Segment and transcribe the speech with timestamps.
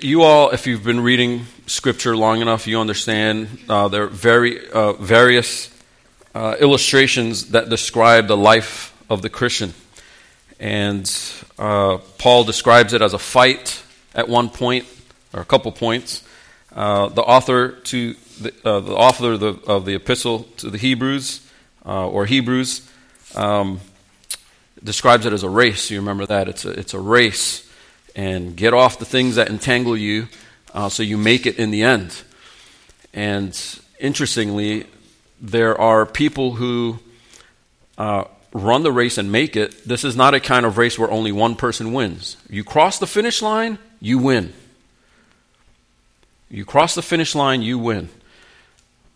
[0.00, 4.70] you all, if you've been reading scripture long enough, you understand uh, there are very
[4.70, 5.76] uh, various
[6.36, 9.74] uh, illustrations that describe the life of the Christian.
[10.60, 11.10] And
[11.58, 13.82] uh, Paul describes it as a fight
[14.14, 14.86] at one point,
[15.32, 16.22] or a couple points.
[16.72, 20.78] Uh, the author to the, uh, the author of the, of the, epistle to the
[20.78, 21.44] Hebrews,
[21.84, 22.88] or Hebrews,
[23.34, 23.80] um,
[24.82, 25.90] describes it as a race.
[25.90, 27.68] You remember that it's a, it's a race
[28.14, 30.28] and get off the things that entangle you
[30.74, 32.22] uh, so you make it in the end.
[33.12, 33.58] And
[33.98, 34.86] interestingly,
[35.40, 36.98] there are people who
[37.98, 39.84] uh, run the race and make it.
[39.86, 42.36] This is not a kind of race where only one person wins.
[42.48, 44.52] You cross the finish line, you win.
[46.50, 48.08] You cross the finish line, you win.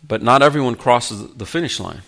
[0.06, 2.02] But not everyone crosses the finish line.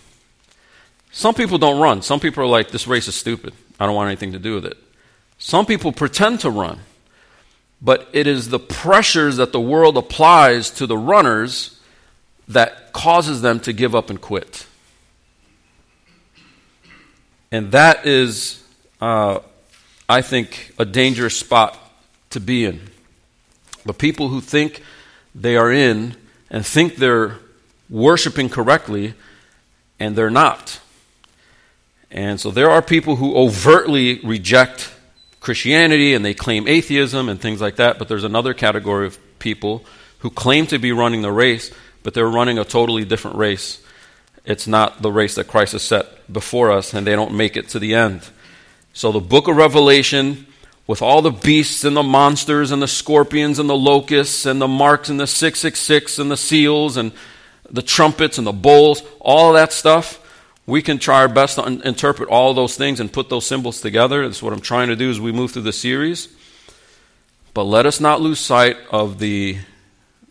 [1.11, 2.01] Some people don't run.
[2.01, 3.53] Some people are like, this race is stupid.
[3.79, 4.77] I don't want anything to do with it.
[5.39, 6.79] Some people pretend to run,
[7.81, 11.79] but it is the pressures that the world applies to the runners
[12.49, 14.67] that causes them to give up and quit.
[17.51, 18.61] And that is,
[18.99, 19.39] uh,
[20.09, 21.77] I think, a dangerous spot
[22.31, 22.81] to be in.
[23.85, 24.83] The people who think
[25.33, 26.15] they are in
[26.49, 27.37] and think they're
[27.89, 29.13] worshiping correctly,
[29.99, 30.81] and they're not.
[32.11, 34.91] And so there are people who overtly reject
[35.39, 39.85] Christianity and they claim atheism and things like that, but there's another category of people
[40.19, 41.71] who claim to be running the race,
[42.03, 43.81] but they're running a totally different race.
[44.45, 47.69] It's not the race that Christ has set before us, and they don't make it
[47.69, 48.21] to the end.
[48.93, 50.47] So the book of Revelation,
[50.87, 54.67] with all the beasts and the monsters and the scorpions and the locusts and the
[54.67, 57.11] marks and the 666 and the seals and
[57.69, 60.19] the trumpets and the bowls, all that stuff,
[60.69, 63.81] we can try our best to un- interpret all those things and put those symbols
[63.81, 64.25] together.
[64.25, 66.29] That's what I'm trying to do as we move through the series.
[67.53, 69.57] But let us not lose sight of the,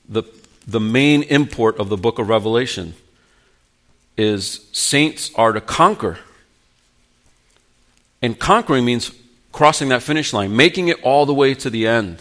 [0.09, 0.23] the,
[0.67, 2.95] the main import of the book of Revelation
[4.17, 6.19] is saints are to conquer.
[8.23, 9.13] And conquering means
[9.53, 12.21] crossing that finish line, making it all the way to the end.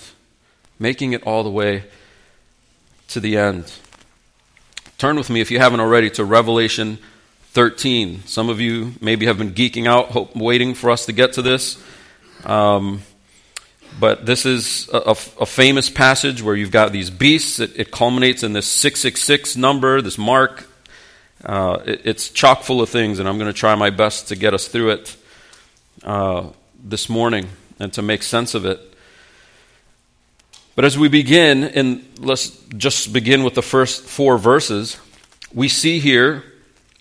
[0.80, 1.84] Making it all the way
[3.10, 3.72] to the end.
[4.98, 7.00] Turn with me, if you haven't already, to Revelation
[7.58, 8.22] 13.
[8.28, 11.42] Some of you maybe have been geeking out, hope, waiting for us to get to
[11.42, 11.84] this.
[12.44, 13.02] Um,
[14.00, 17.60] but this is a, a, famous passage where you've got these beasts.
[17.60, 20.70] It, it culminates in this 666 number, this mark.
[21.44, 24.36] Uh, it, it's chock full of things, and I'm going to try my best to
[24.36, 25.18] get us through it
[26.04, 26.50] uh,
[26.84, 27.48] this morning
[27.80, 28.80] and to make sense of it.
[30.76, 35.00] But as we begin, and let's just begin with the first four verses,
[35.52, 36.44] we see here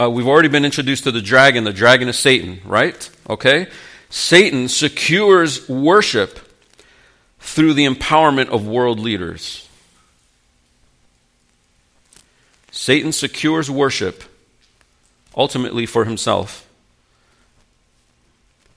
[0.01, 1.65] uh, we've already been introduced to the dragon.
[1.65, 3.09] The dragon is Satan, right?
[3.29, 3.69] Okay?
[4.11, 6.39] Satan secures worship
[7.41, 9.69] through the empowerment of world leaders.
[12.71, 14.25] Satan secures worship
[15.34, 16.67] ultimately for himself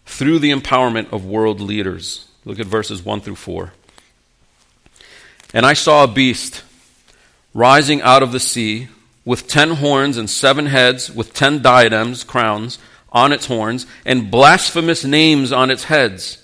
[0.05, 2.27] through the empowerment of world leaders.
[2.45, 3.73] Look at verses 1 through 4.
[5.53, 6.63] And I saw a beast
[7.53, 8.87] rising out of the sea
[9.29, 12.79] with ten horns and seven heads, with ten diadems, crowns,
[13.11, 16.43] on its horns, and blasphemous names on its heads.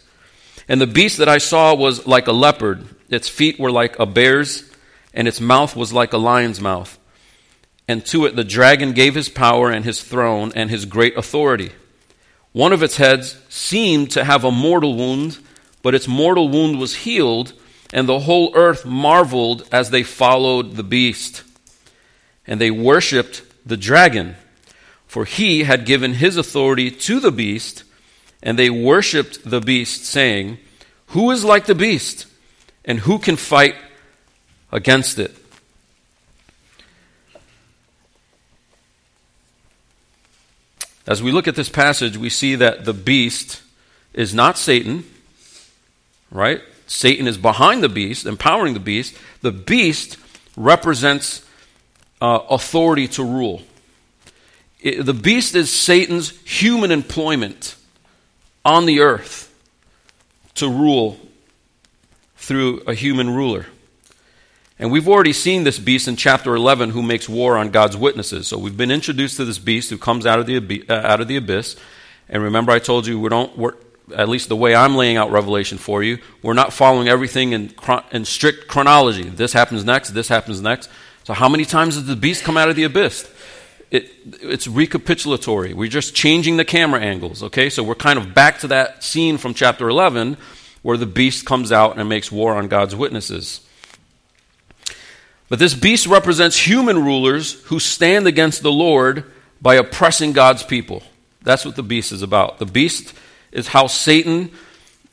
[0.67, 4.05] And the beast that I saw was like a leopard, its feet were like a
[4.05, 4.71] bear's,
[5.15, 6.99] and its mouth was like a lion's mouth.
[7.87, 11.71] And to it the dragon gave his power and his throne and his great authority.
[12.51, 15.39] One of its heads seemed to have a mortal wound,
[15.81, 17.53] but its mortal wound was healed,
[17.91, 21.41] and the whole earth marveled as they followed the beast
[22.47, 24.35] and they worshipped the dragon,
[25.07, 27.83] for he had given his authority to the beast,
[28.43, 30.57] and they worshipped the beast, saying,
[31.07, 32.27] Who is like the beast,
[32.83, 33.75] and who can fight
[34.71, 35.35] against it?
[41.07, 43.61] As we look at this passage, we see that the beast
[44.13, 45.03] is not Satan,
[46.31, 46.61] right?
[46.87, 49.15] Satan is behind the beast, empowering the beast.
[49.41, 50.17] The beast
[50.55, 51.44] represents
[52.21, 53.61] uh, authority to rule.
[54.79, 57.75] It, the beast is Satan's human employment
[58.63, 59.53] on the earth
[60.55, 61.19] to rule
[62.37, 63.65] through a human ruler.
[64.77, 68.47] And we've already seen this beast in chapter 11 who makes war on God's witnesses.
[68.47, 71.27] So we've been introduced to this beast who comes out of the, uh, out of
[71.27, 71.77] the abyss.
[72.27, 73.75] And remember, I told you we don't, we're,
[74.13, 77.73] at least the way I'm laying out Revelation for you, we're not following everything in,
[78.11, 79.23] in strict chronology.
[79.23, 80.89] This happens next, this happens next.
[81.25, 83.27] So, how many times does the beast come out of the abyss?
[83.89, 84.11] It,
[84.41, 85.73] it's recapitulatory.
[85.73, 87.71] We're just changing the camera angles, okay?
[87.71, 90.37] So, we're kind of back to that scene from chapter 11
[90.83, 93.61] where the beast comes out and makes war on God's witnesses.
[95.49, 99.23] But this beast represents human rulers who stand against the Lord
[99.59, 101.01] by oppressing God's people.
[101.41, 102.59] That's what the beast is about.
[102.59, 103.15] The beast
[103.51, 104.51] is how Satan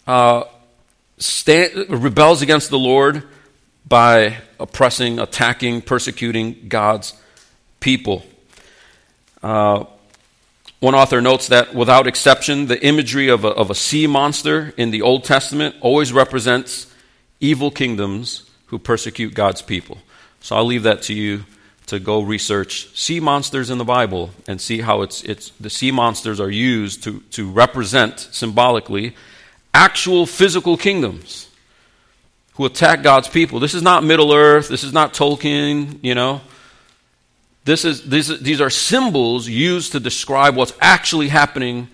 [0.06, 0.44] uh,
[1.88, 3.26] rebels against the Lord
[3.86, 7.14] by oppressing, attacking, persecuting God's
[7.80, 8.24] people.
[9.42, 9.84] Uh,
[10.80, 14.90] one author notes that without exception, the imagery of a, of a sea monster in
[14.90, 16.92] the Old Testament always represents
[17.38, 19.98] evil kingdoms who persecute God's people.
[20.40, 21.44] So I'll leave that to you
[21.86, 25.90] to go research sea monsters in the Bible and see how it's, it's the sea
[25.90, 29.14] monsters are used to, to represent symbolically
[29.74, 31.48] actual physical kingdoms
[32.62, 33.58] who attack God's people.
[33.58, 34.68] This is not Middle Earth.
[34.68, 36.40] This is not Tolkien, you know.
[37.64, 41.88] This is, these, these are symbols used to describe what's actually happening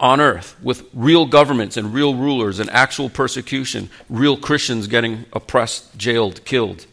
[0.00, 5.96] on earth with real governments and real rulers and actual persecution, real Christians getting oppressed,
[5.96, 6.84] jailed, killed.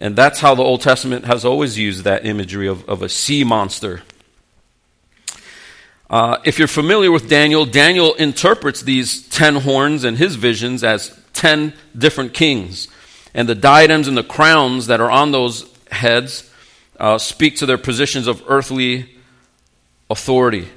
[0.00, 3.44] And that's how the Old Testament has always used that imagery of, of a sea
[3.44, 4.02] monster.
[6.08, 11.18] Uh, if you're familiar with Daniel, Daniel interprets these ten horns and his visions as
[11.36, 12.88] ten different kings.
[13.34, 16.50] And the diadems and the crowns that are on those heads
[16.98, 19.10] uh, speak to their positions of earthly
[20.08, 20.68] authority.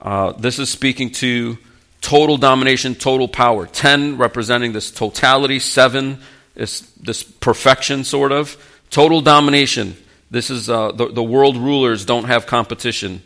[0.00, 1.58] Uh, this is speaking to
[2.00, 3.66] total domination, total power.
[3.66, 6.18] Ten representing this totality, seven
[6.56, 8.56] is this perfection, sort of.
[8.90, 9.96] Total domination.
[10.30, 13.22] This is uh, the, the world rulers don't have competition.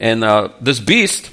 [0.00, 1.30] And uh, this beast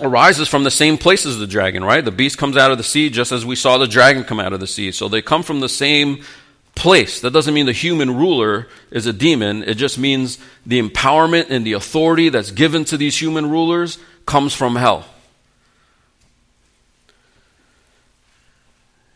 [0.00, 2.04] arises from the same place as the dragon, right?
[2.04, 4.52] The beast comes out of the sea just as we saw the dragon come out
[4.52, 4.92] of the sea.
[4.92, 6.22] So they come from the same
[6.74, 7.20] place.
[7.20, 9.64] That doesn't mean the human ruler is a demon.
[9.64, 14.54] It just means the empowerment and the authority that's given to these human rulers comes
[14.54, 15.04] from hell.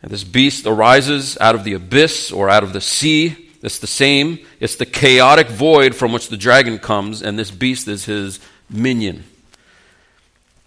[0.01, 3.51] And this beast arises out of the abyss or out of the sea.
[3.61, 4.39] It's the same.
[4.59, 9.23] It's the chaotic void from which the dragon comes, and this beast is his minion.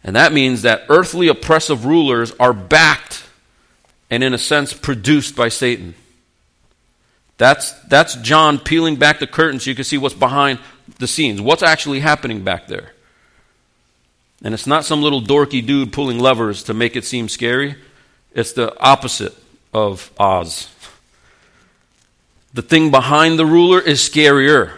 [0.06, 3.24] And that means that earthly oppressive rulers are backed
[4.08, 5.96] and, in a sense, produced by Satan.
[7.38, 10.60] That's, that's John peeling back the curtain so you can see what's behind
[11.00, 11.40] the scenes.
[11.40, 12.92] What's actually happening back there?
[14.44, 17.74] And it's not some little dorky dude pulling levers to make it seem scary.
[18.32, 19.34] It's the opposite
[19.74, 20.68] of Oz.
[22.54, 24.72] The thing behind the ruler is scarier.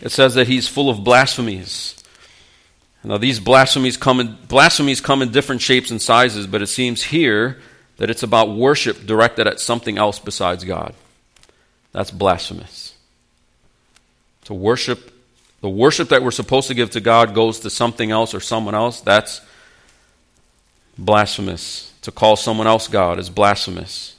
[0.00, 2.00] It says that he's full of blasphemies.
[3.04, 7.02] Now these blasphemies come in blasphemies come in different shapes and sizes, but it seems
[7.02, 7.60] here
[7.98, 10.94] that it's about worship directed at something else besides God.
[11.92, 12.94] That's blasphemous.
[14.44, 15.12] To worship
[15.60, 18.74] the worship that we're supposed to give to God goes to something else or someone
[18.74, 19.00] else.
[19.00, 19.40] That's
[20.98, 21.90] blasphemous.
[22.02, 24.14] To call someone else God is blasphemous.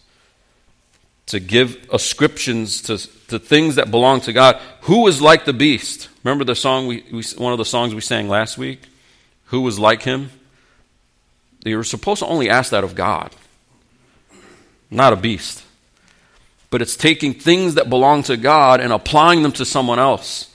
[1.28, 2.98] To give ascriptions to,
[3.28, 4.60] to things that belong to God.
[4.82, 6.10] Who is like the beast?
[6.26, 8.82] Remember the song we, we, one of the songs we sang last week?
[9.46, 10.32] Who was like him?
[11.64, 13.30] You were supposed to only ask that of God,
[14.90, 15.64] not a beast.
[16.72, 20.52] But it's taking things that belong to God and applying them to someone else.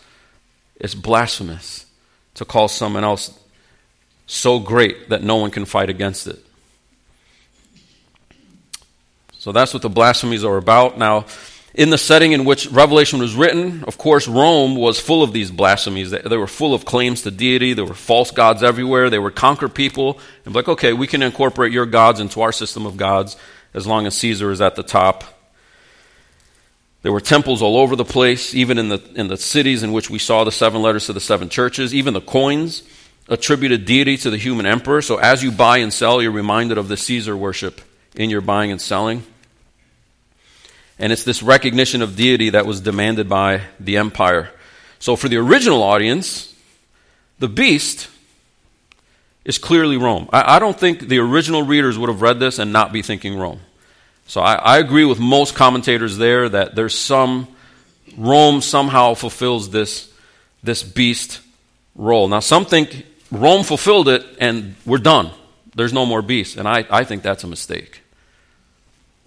[0.75, 1.87] It's blasphemous
[2.35, 3.39] to call someone else
[4.27, 6.45] so great that no one can fight against it.
[9.39, 10.99] So that's what the blasphemies are about.
[10.99, 11.27] Now,
[11.75, 15.51] in the setting in which Revelation was written, of course, Rome was full of these
[15.51, 16.11] blasphemies.
[16.11, 17.75] They were full of claims to deity.
[17.75, 19.09] There were false gods everywhere.
[19.09, 22.87] They would conquer people and like, okay, we can incorporate your gods into our system
[22.87, 23.37] of gods
[23.73, 25.23] as long as Caesar is at the top.
[27.03, 30.11] There were temples all over the place, even in the, in the cities in which
[30.11, 32.83] we saw the seven letters to the seven churches, even the coins
[33.29, 35.01] attributed deity to the human emperor.
[35.01, 37.81] So as you buy and sell, you're reminded of the Caesar worship
[38.17, 39.23] in your buying and selling.
[41.01, 44.51] And it's this recognition of deity that was demanded by the empire.
[44.99, 46.55] So for the original audience,
[47.39, 48.09] the beast
[49.47, 50.29] is clearly Rome.
[50.31, 53.39] I, I don't think the original readers would have read this and not be thinking
[53.39, 53.61] Rome.
[54.27, 57.49] So I, I agree with most commentators there that there's some,
[58.19, 60.13] Rome somehow fulfills this,
[60.63, 61.41] this beast
[61.97, 62.29] role.
[62.29, 65.31] Now, some think Rome fulfilled it and we're done.
[65.75, 66.59] There's no more beast.
[66.59, 68.03] And I, I think that's a mistake.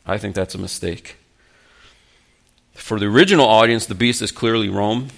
[0.05, 1.17] I think that's a mistake.
[2.73, 5.09] For the original audience, the beast is clearly Rome.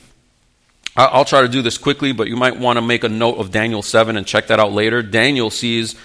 [0.97, 3.51] I'll try to do this quickly, but you might want to make a note of
[3.51, 5.01] Daniel 7 and check that out later.
[5.01, 5.95] Daniel sees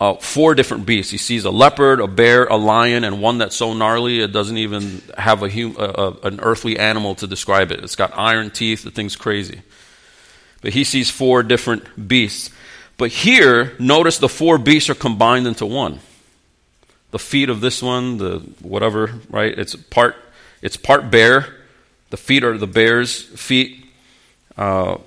[0.00, 1.12] uh, four different beasts.
[1.12, 4.58] He sees a leopard, a bear, a lion, and one that's so gnarly it doesn't
[4.58, 5.76] even have a hum-
[6.24, 7.84] an earthly animal to describe it.
[7.84, 8.82] It's got iron teeth.
[8.82, 9.62] The thing's crazy.
[10.60, 12.50] But he sees four different beasts.
[12.96, 16.00] But here, notice the four beasts are combined into one.
[17.12, 19.56] the feet of this one, the whatever, right?
[19.56, 20.16] It's part,
[20.62, 21.54] it's part bear.
[22.10, 23.84] The feet are the bear's feet.
[24.56, 24.98] Uh,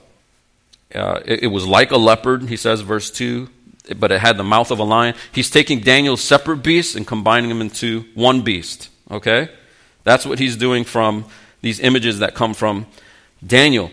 [0.93, 3.49] uh, it, it was like a leopard, he says, verse 2
[3.93, 5.15] but it had the mouth of a lion.
[5.31, 8.89] He's taking Daniel's separate beasts and combining them into one beast.
[9.11, 9.49] Okay?
[10.03, 11.25] That's what he's doing from
[11.61, 12.87] these images that come from
[13.45, 13.91] Daniel.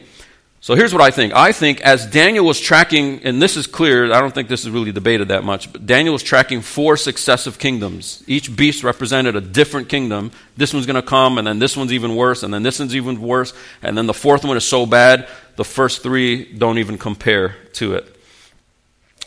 [0.62, 1.34] So here's what I think.
[1.34, 4.70] I think as Daniel was tracking, and this is clear, I don't think this is
[4.70, 8.22] really debated that much, but Daniel was tracking four successive kingdoms.
[8.28, 10.30] Each beast represented a different kingdom.
[10.56, 12.94] This one's going to come, and then this one's even worse, and then this one's
[12.94, 13.52] even worse,
[13.82, 15.26] and then the fourth one is so bad,
[15.56, 18.16] the first three don't even compare to it.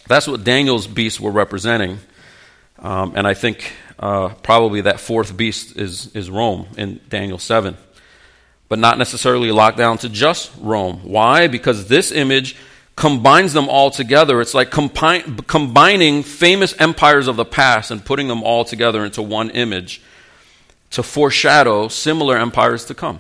[0.08, 2.00] That's what Daniel's beasts were representing.
[2.80, 7.75] Um, and I think uh, probably that fourth beast is, is Rome in Daniel 7.
[8.67, 11.01] But not necessarily locked down to just Rome.
[11.03, 11.48] Why?
[11.48, 12.55] Because this image
[12.95, 14.41] combines them all together.
[14.41, 19.50] It's like combining famous empires of the past and putting them all together into one
[19.51, 20.01] image
[20.91, 23.19] to foreshadow similar empires to come.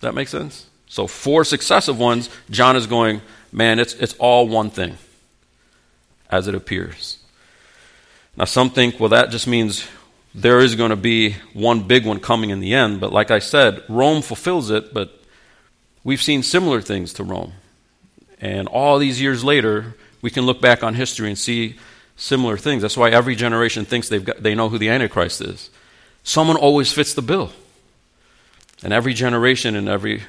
[0.00, 0.66] That make sense?
[0.88, 3.22] So, four successive ones, John is going,
[3.52, 4.98] man, it's, it's all one thing
[6.28, 7.18] as it appears.
[8.36, 9.86] Now, some think, well, that just means
[10.34, 13.00] there is going to be one big one coming in the end.
[13.00, 15.20] But like I said, Rome fulfills it, but
[16.04, 17.52] we've seen similar things to Rome.
[18.40, 21.76] And all these years later, we can look back on history and see
[22.16, 22.82] similar things.
[22.82, 25.70] That's why every generation thinks they've got, they know who the Antichrist is.
[26.24, 27.52] Someone always fits the bill.
[28.82, 30.22] And every generation and every,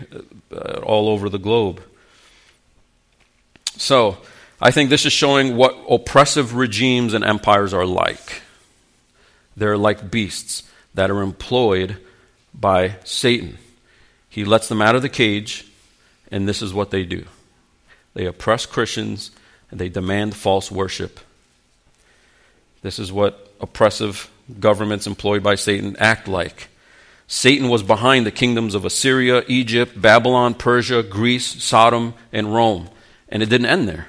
[0.51, 1.81] uh, all over the globe.
[3.77, 4.17] So,
[4.61, 8.43] I think this is showing what oppressive regimes and empires are like.
[9.55, 11.97] They're like beasts that are employed
[12.53, 13.57] by Satan.
[14.29, 15.65] He lets them out of the cage,
[16.31, 17.25] and this is what they do
[18.13, 19.31] they oppress Christians
[19.71, 21.19] and they demand false worship.
[22.83, 24.29] This is what oppressive
[24.59, 26.67] governments employed by Satan act like.
[27.27, 32.89] Satan was behind the kingdoms of Assyria, Egypt, Babylon, Persia, Greece, Sodom, and Rome.
[33.29, 34.07] And it didn't end there.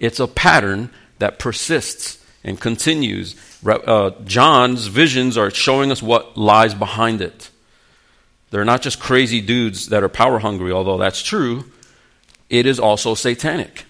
[0.00, 3.36] It's a pattern that persists and continues.
[3.64, 7.50] Uh, John's visions are showing us what lies behind it.
[8.50, 11.64] They're not just crazy dudes that are power hungry, although that's true.
[12.50, 13.86] It is also satanic.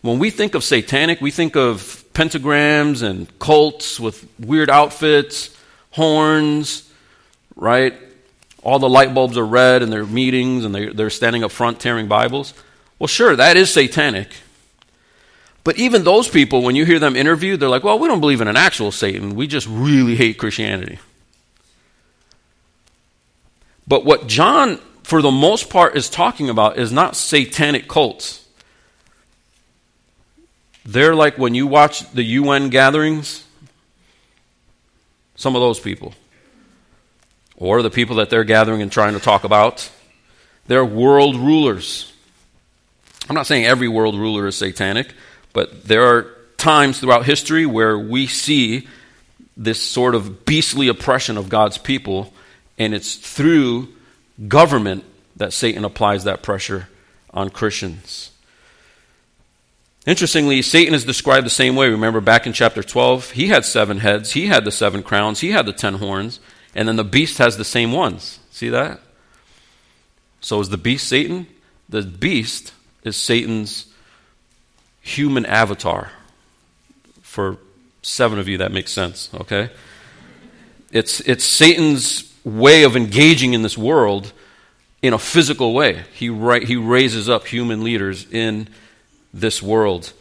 [0.00, 5.56] When we think of satanic, we think of pentagrams and cults with weird outfits,
[5.90, 6.88] horns,
[7.56, 7.94] right?
[8.62, 11.80] All the light bulbs are red in their meetings and they're, they're standing up front
[11.80, 12.54] tearing Bibles.
[12.98, 14.28] Well, sure, that is satanic.
[15.64, 18.42] But even those people, when you hear them interviewed, they're like, well, we don't believe
[18.42, 19.34] in an actual Satan.
[19.34, 20.98] We just really hate Christianity.
[23.88, 28.46] But what John, for the most part, is talking about is not satanic cults.
[30.84, 33.42] They're like when you watch the UN gatherings,
[35.34, 36.14] some of those people,
[37.56, 39.90] or the people that they're gathering and trying to talk about,
[40.66, 42.12] they're world rulers.
[43.28, 45.14] I'm not saying every world ruler is satanic,
[45.54, 46.26] but there are
[46.58, 48.86] times throughout history where we see
[49.56, 52.34] this sort of beastly oppression of God's people,
[52.76, 53.88] and it's through
[54.48, 55.04] government
[55.36, 56.88] that Satan applies that pressure
[57.32, 58.30] on Christians.
[60.06, 61.88] Interestingly, Satan is described the same way.
[61.88, 65.52] Remember back in chapter 12, he had seven heads, he had the seven crowns, he
[65.52, 66.40] had the ten horns,
[66.74, 68.40] and then the beast has the same ones.
[68.50, 69.00] See that?
[70.40, 71.46] So is the beast Satan?
[71.88, 73.86] The beast is Satan's
[75.04, 76.10] human avatar.
[77.20, 77.58] For
[78.02, 79.70] seven of you, that makes sense, okay?
[80.90, 84.32] It's, it's Satan's way of engaging in this world
[85.02, 86.04] in a physical way.
[86.14, 88.68] He, ra- he raises up human leaders in
[89.32, 90.12] this world.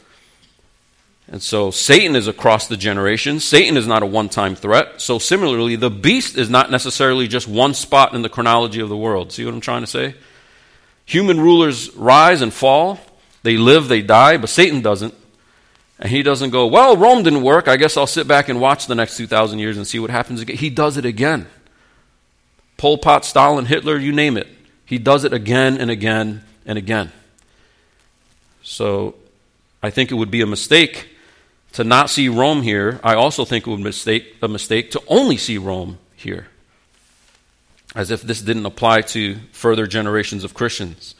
[1.32, 3.46] And so Satan is across the generations.
[3.46, 5.00] Satan is not a one time threat.
[5.00, 8.98] So similarly, the beast is not necessarily just one spot in the chronology of the
[8.98, 9.32] world.
[9.32, 10.16] See what I'm trying to say?
[11.06, 13.00] Human rulers rise and fall,
[13.44, 15.14] they live, they die, but Satan doesn't.
[16.00, 17.68] And he doesn't go, well, Rome didn't work.
[17.68, 20.42] I guess I'll sit back and watch the next 2,000 years and see what happens
[20.42, 20.58] again.
[20.58, 21.48] He does it again.
[22.78, 24.48] Pol Pot, Stalin, Hitler, you name it.
[24.86, 27.12] He does it again and again and again.
[28.64, 29.16] So
[29.82, 31.10] I think it would be a mistake
[31.74, 33.00] to not see Rome here.
[33.04, 33.94] I also think it would be
[34.42, 36.48] a mistake to only see Rome here
[37.96, 41.16] as if this didn't apply to further generations of Christians.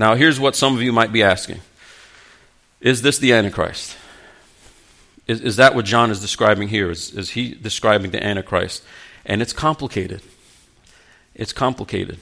[0.00, 1.60] Now, here's what some of you might be asking
[2.80, 3.98] Is this the Antichrist?
[5.26, 6.90] Is, is that what John is describing here?
[6.90, 8.82] Is, is he describing the Antichrist?
[9.26, 10.22] And it's complicated.
[11.34, 12.18] It's complicated.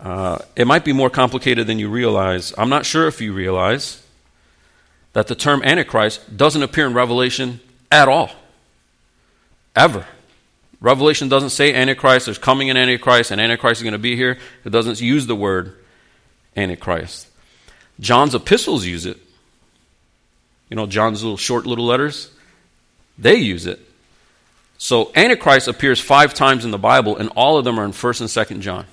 [0.00, 2.54] Uh, it might be more complicated than you realize.
[2.56, 4.02] I'm not sure if you realize
[5.12, 7.60] that the term Antichrist doesn't appear in Revelation
[7.92, 8.30] at all.
[9.76, 10.06] Ever.
[10.80, 14.38] Revelation doesn't say Antichrist, there's coming an Antichrist, and Antichrist is going to be here.
[14.64, 15.76] It doesn't use the word
[16.58, 17.28] Antichrist.
[18.00, 19.18] John's epistles use it.
[20.68, 22.30] You know, John's little short little letters,
[23.16, 23.80] they use it.
[24.76, 28.20] So Antichrist appears five times in the Bible, and all of them are in 1st
[28.20, 28.86] and 2nd John.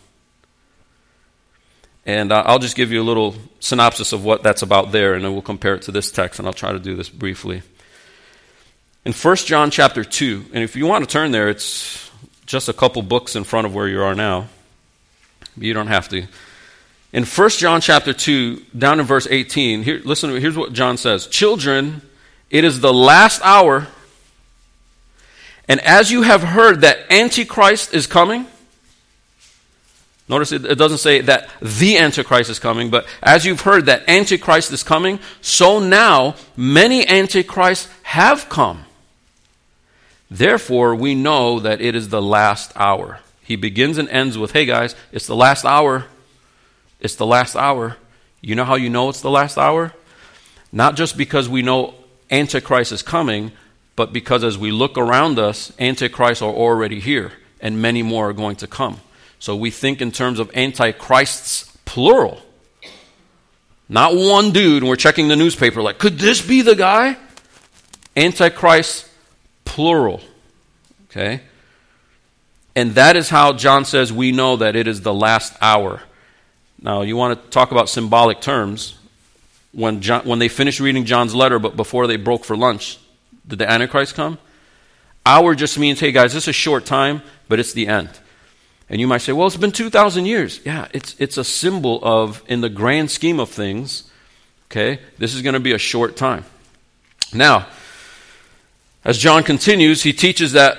[2.05, 5.23] And uh, I'll just give you a little synopsis of what that's about there, and
[5.23, 7.61] then we'll compare it to this text, and I'll try to do this briefly.
[9.05, 12.09] In 1 John chapter 2, and if you want to turn there, it's
[12.45, 14.47] just a couple books in front of where you are now.
[15.57, 16.25] You don't have to.
[17.15, 21.27] In 1 John chapter 2, down in verse 18, here, listen, here's what John says
[21.27, 22.01] Children,
[22.49, 23.87] it is the last hour.
[25.69, 28.45] And as you have heard that Antichrist is coming,
[30.27, 34.09] notice it, it, doesn't say that the Antichrist is coming, but as you've heard that
[34.09, 38.83] Antichrist is coming, so now many Antichrists have come.
[40.29, 43.21] Therefore, we know that it is the last hour.
[43.41, 46.07] He begins and ends with, hey guys, it's the last hour.
[46.99, 47.97] It's the last hour.
[48.41, 49.93] You know how you know it's the last hour?
[50.71, 51.95] Not just because we know
[52.29, 53.51] Antichrist is coming,
[53.95, 58.33] but because as we look around us, Antichrists are already here, and many more are
[58.33, 58.99] going to come.
[59.39, 62.41] So we think in terms of Antichrists, plural.
[63.87, 67.17] Not one dude, and we're checking the newspaper like, could this be the guy?
[68.17, 69.07] Antichrist,
[69.63, 70.21] plural.
[71.09, 71.41] Okay?
[72.75, 76.01] And that is how John says we know that it is the last hour.
[76.81, 78.97] Now, you want to talk about symbolic terms.
[79.71, 82.97] When, John, when they finished reading John's letter, but before they broke for lunch,
[83.47, 84.37] did the Antichrist come?
[85.25, 88.09] Hour just means, hey guys, this is a short time, but it's the end.
[88.89, 90.61] And you might say, well, it's been 2,000 years.
[90.63, 94.09] Yeah, it's, it's a symbol of, in the grand scheme of things,
[94.69, 96.45] okay, this is going to be a short time.
[97.33, 97.67] Now,
[99.03, 100.77] as John continues, he teaches that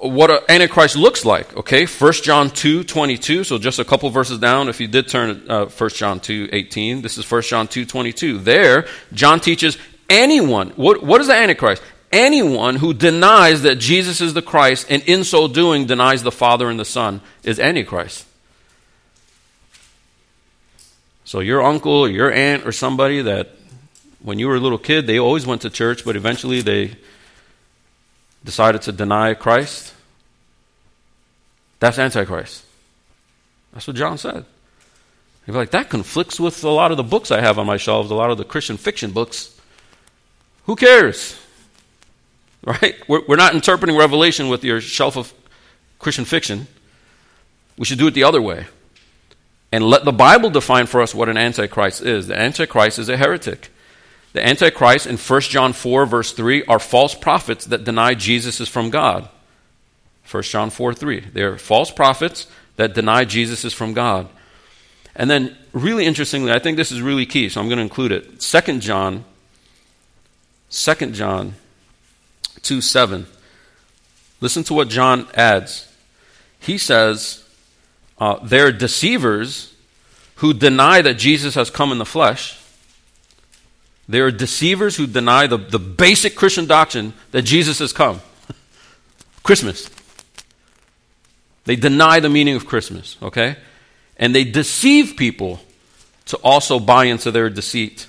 [0.00, 1.56] what an Antichrist looks like.
[1.56, 3.44] Okay, 1 John 2 22.
[3.44, 7.02] So just a couple verses down, if you did turn uh, 1 John 2 18,
[7.02, 8.38] this is 1 John 2 22.
[8.38, 9.76] There, John teaches
[10.08, 11.82] anyone, what, what is the Antichrist?
[12.10, 16.70] Anyone who denies that Jesus is the Christ and in so doing denies the Father
[16.70, 18.24] and the Son is Antichrist.
[21.24, 23.50] So your uncle, your aunt, or somebody that
[24.22, 26.96] when you were a little kid, they always went to church, but eventually they
[28.44, 29.94] decided to deny Christ,
[31.80, 32.64] that's Antichrist.
[33.72, 34.44] That's what John said.
[35.46, 37.76] You'd be like, that conflicts with a lot of the books I have on my
[37.76, 39.58] shelves, a lot of the Christian fiction books.
[40.66, 41.36] Who cares?
[42.64, 42.96] Right?
[43.06, 45.32] We're, we're not interpreting Revelation with your shelf of
[46.00, 46.66] Christian fiction.
[47.78, 48.66] We should do it the other way.
[49.70, 52.26] And let the Bible define for us what an Antichrist is.
[52.26, 53.70] The Antichrist is a heretic.
[54.32, 58.68] The Antichrist in 1 John 4, verse 3, are false prophets that deny Jesus is
[58.68, 59.28] from God.
[60.30, 61.20] 1 John 4, 3.
[61.32, 64.28] They're false prophets that deny Jesus is from God.
[65.16, 68.12] And then, really interestingly, I think this is really key, so I'm going to include
[68.12, 68.40] it.
[68.40, 69.24] 2 John,
[70.70, 71.54] 2 John
[72.62, 73.26] 2, 7.
[74.40, 75.92] Listen to what John adds.
[76.60, 77.44] He says,
[78.18, 79.74] uh, They're deceivers
[80.36, 82.60] who deny that Jesus has come in the flesh
[84.08, 88.20] there are deceivers who deny the, the basic Christian doctrine that Jesus has come.
[89.42, 89.90] Christmas.
[91.64, 93.56] They deny the meaning of Christmas, okay?
[94.16, 95.60] And they deceive people
[96.26, 98.06] to also buy into their deceit.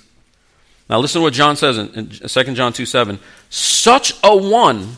[0.88, 3.18] Now, listen to what John says in, in 2 John 2 7.
[3.50, 4.96] Such a one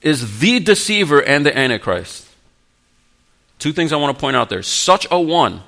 [0.00, 2.28] is the deceiver and the Antichrist.
[3.58, 4.62] Two things I want to point out there.
[4.62, 5.62] Such a one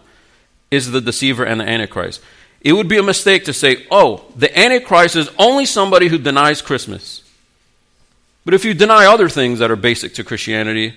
[0.71, 2.21] is the deceiver and the Antichrist.
[2.65, 6.63] It would be a mistake to say, oh, the Antichrist is only somebody who denies
[6.63, 7.23] Christmas.
[8.47, 10.95] But if you deny other things that are basic to Christianity,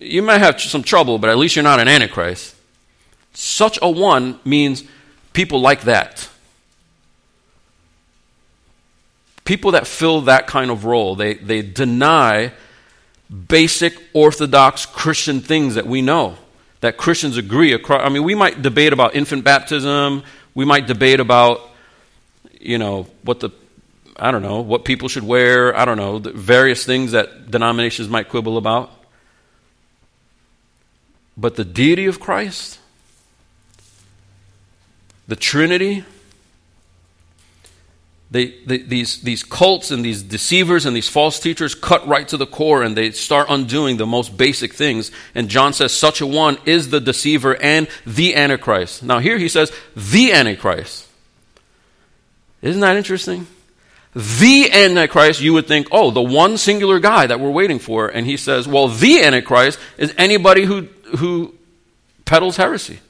[0.00, 2.54] you might have some trouble, but at least you're not an Antichrist.
[3.34, 4.84] Such a one means
[5.34, 6.28] people like that.
[9.44, 12.52] People that fill that kind of role, they, they deny
[13.48, 16.36] basic Orthodox Christian things that we know,
[16.80, 18.02] that Christians agree across.
[18.04, 20.22] I mean, we might debate about infant baptism,
[20.56, 21.60] we might debate about,
[22.58, 23.50] you know, what the,
[24.16, 25.76] I don't know, what people should wear.
[25.76, 28.90] I don't know, various things that denominations might quibble about.
[31.36, 32.78] But the deity of Christ,
[35.28, 36.04] the Trinity,
[38.30, 42.36] they, they, these, these cults and these deceivers and these false teachers cut right to
[42.36, 45.12] the core and they start undoing the most basic things.
[45.34, 49.02] And John says, such a one is the deceiver and the Antichrist.
[49.02, 51.06] Now, here he says, the Antichrist.
[52.62, 53.46] Isn't that interesting?
[54.16, 58.08] the Antichrist, you would think, oh, the one singular guy that we're waiting for.
[58.08, 61.54] And he says, well, the Antichrist is anybody who, who
[62.24, 63.00] peddles heresy.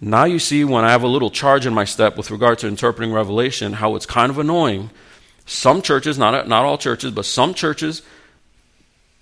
[0.00, 2.68] Now you see when I have a little charge in my step with regard to
[2.68, 4.90] interpreting Revelation, how it's kind of annoying.
[5.46, 8.02] Some churches, not, not all churches, but some churches,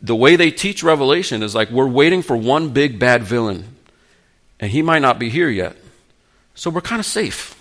[0.02, 3.76] the way they teach Revelation is like we're waiting for one big bad villain,
[4.58, 5.76] and he might not be here yet.
[6.54, 7.54] So we're kind of safe.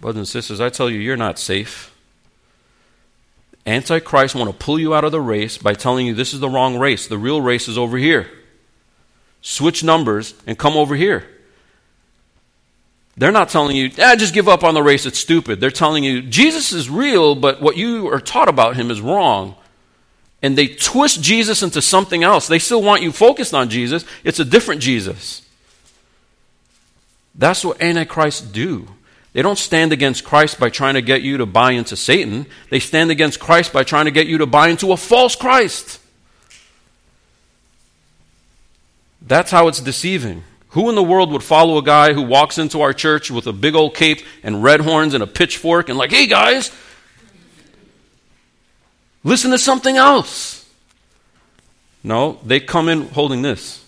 [0.00, 1.92] Brothers and sisters, I tell you, you're not safe.
[3.66, 6.48] Antichrist want to pull you out of the race by telling you this is the
[6.48, 7.08] wrong race.
[7.08, 8.30] The real race is over here.
[9.48, 11.26] Switch numbers and come over here.
[13.16, 15.58] They're not telling you, ah, just give up on the race, it's stupid.
[15.58, 19.56] They're telling you, Jesus is real, but what you are taught about him is wrong.
[20.42, 22.46] And they twist Jesus into something else.
[22.46, 25.40] They still want you focused on Jesus, it's a different Jesus.
[27.34, 28.86] That's what Antichrists do.
[29.32, 32.44] They don't stand against Christ by trying to get you to buy into Satan.
[32.68, 36.00] They stand against Christ by trying to get you to buy into a false Christ.
[39.20, 40.44] That's how it's deceiving.
[40.70, 43.52] Who in the world would follow a guy who walks into our church with a
[43.52, 46.70] big old cape and red horns and a pitchfork and, like, hey guys,
[49.24, 50.68] listen to something else?
[52.04, 53.84] No, they come in holding this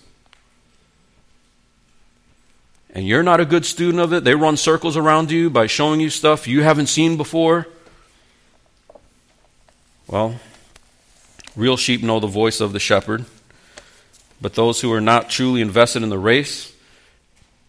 [2.93, 5.99] and you're not a good student of it, they run circles around you by showing
[5.99, 7.67] you stuff you haven't seen before,
[10.07, 10.39] well,
[11.55, 13.25] real sheep know the voice of the shepherd,
[14.41, 16.73] but those who are not truly invested in the race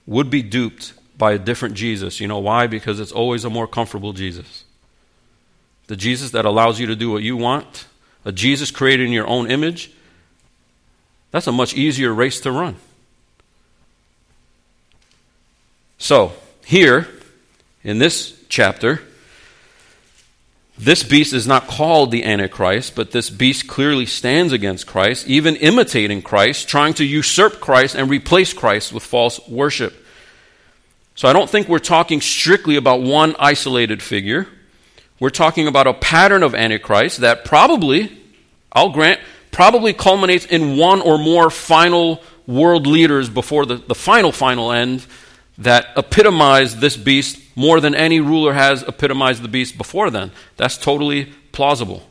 [0.06, 2.18] would be duped by a different Jesus.
[2.18, 2.66] You know why?
[2.66, 4.64] Because it's always a more comfortable Jesus.
[5.86, 7.86] The Jesus that allows you to do what you want,
[8.24, 9.92] a Jesus created in your own image,
[11.30, 12.76] that's a much easier race to run.
[15.98, 16.32] So,
[16.64, 17.06] here,
[17.84, 19.00] in this chapter,
[20.84, 25.54] this beast is not called the Antichrist, but this beast clearly stands against Christ, even
[25.56, 29.94] imitating Christ, trying to usurp Christ and replace Christ with false worship.
[31.14, 34.48] So I don't think we're talking strictly about one isolated figure.
[35.20, 38.18] We're talking about a pattern of Antichrist that probably,
[38.72, 39.20] I'll grant,
[39.52, 45.06] probably culminates in one or more final world leaders before the, the final, final end
[45.58, 50.32] that epitomize this beast more than any ruler has epitomized the beast before then.
[50.56, 52.08] That's totally plausible.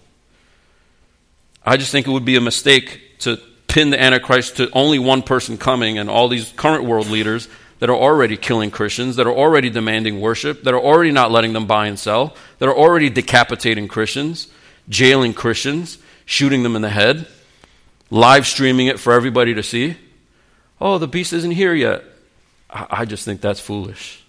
[1.65, 5.21] I just think it would be a mistake to pin the Antichrist to only one
[5.21, 7.47] person coming and all these current world leaders
[7.80, 11.54] that are already killing Christians, that are already demanding worship, that are already not letting
[11.54, 14.47] them buy and sell, that are already decapitating Christians,
[14.88, 17.27] jailing Christians, shooting them in the head,
[18.12, 19.97] live streaming it for everybody to see.
[20.80, 22.04] Oh, the beast isn't here yet.
[22.71, 24.23] I just think that's foolish.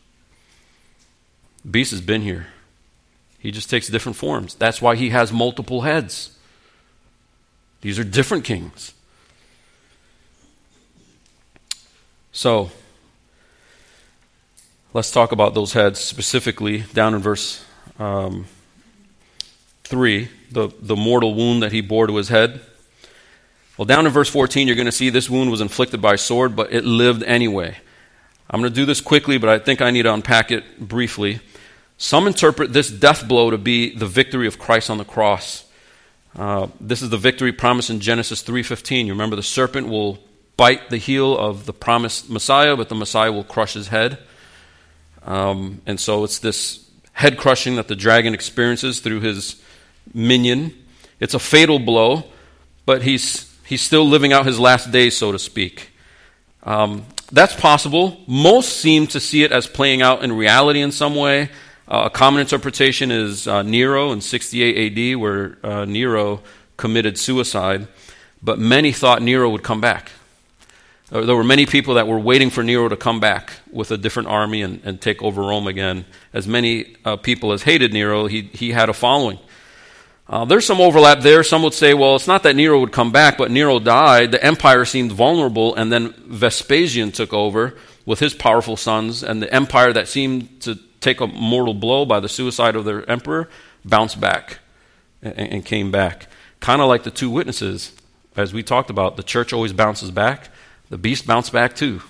[1.68, 2.48] Beast has been here.
[3.38, 4.54] He just takes different forms.
[4.54, 6.36] That's why he has multiple heads.
[7.80, 8.94] These are different kings.
[12.32, 12.70] So,
[14.94, 17.64] let's talk about those heads specifically down in verse
[17.98, 18.46] um,
[19.84, 22.60] 3, the, the mortal wound that he bore to his head.
[23.76, 26.56] Well, down in verse 14, you're going to see this wound was inflicted by sword,
[26.56, 27.76] but it lived anyway.
[28.52, 31.40] I'm going to do this quickly, but I think I need to unpack it briefly.
[31.96, 35.64] Some interpret this death blow to be the victory of Christ on the cross.
[36.36, 39.06] Uh, this is the victory promised in Genesis 3:15.
[39.06, 40.18] You remember the serpent will
[40.56, 44.18] bite the heel of the promised Messiah, but the Messiah will crush his head.
[45.24, 49.62] Um, and so it's this head crushing that the dragon experiences through his
[50.12, 50.74] minion.
[51.20, 52.24] It's a fatal blow,
[52.84, 55.90] but he's he's still living out his last days, so to speak.
[56.64, 58.20] Um, that's possible.
[58.26, 61.48] Most seem to see it as playing out in reality in some way.
[61.88, 66.42] Uh, a common interpretation is uh, Nero in 68 AD, where uh, Nero
[66.76, 67.88] committed suicide,
[68.42, 70.10] but many thought Nero would come back.
[71.10, 73.98] Uh, there were many people that were waiting for Nero to come back with a
[73.98, 76.04] different army and, and take over Rome again.
[76.32, 79.38] As many uh, people as hated Nero, he, he had a following.
[80.28, 81.42] Uh, there's some overlap there.
[81.42, 84.30] Some would say, well, it's not that Nero would come back, but Nero died.
[84.30, 87.74] The empire seemed vulnerable, and then Vespasian took over
[88.06, 92.20] with his powerful sons, and the empire that seemed to take a mortal blow by
[92.20, 93.48] the suicide of their emperor
[93.84, 94.60] bounced back
[95.20, 96.28] and, and came back.
[96.60, 97.92] Kind of like the two witnesses,
[98.36, 99.16] as we talked about.
[99.16, 100.48] The church always bounces back,
[100.88, 102.02] the beast bounced back too.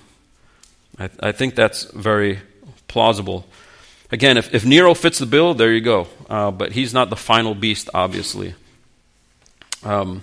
[0.99, 2.41] I, I think that's very
[2.89, 3.47] plausible.
[4.11, 6.07] Again, if, if Nero fits the bill, there you go.
[6.33, 8.55] Uh, but he's not the final beast, obviously.
[9.85, 10.23] Um,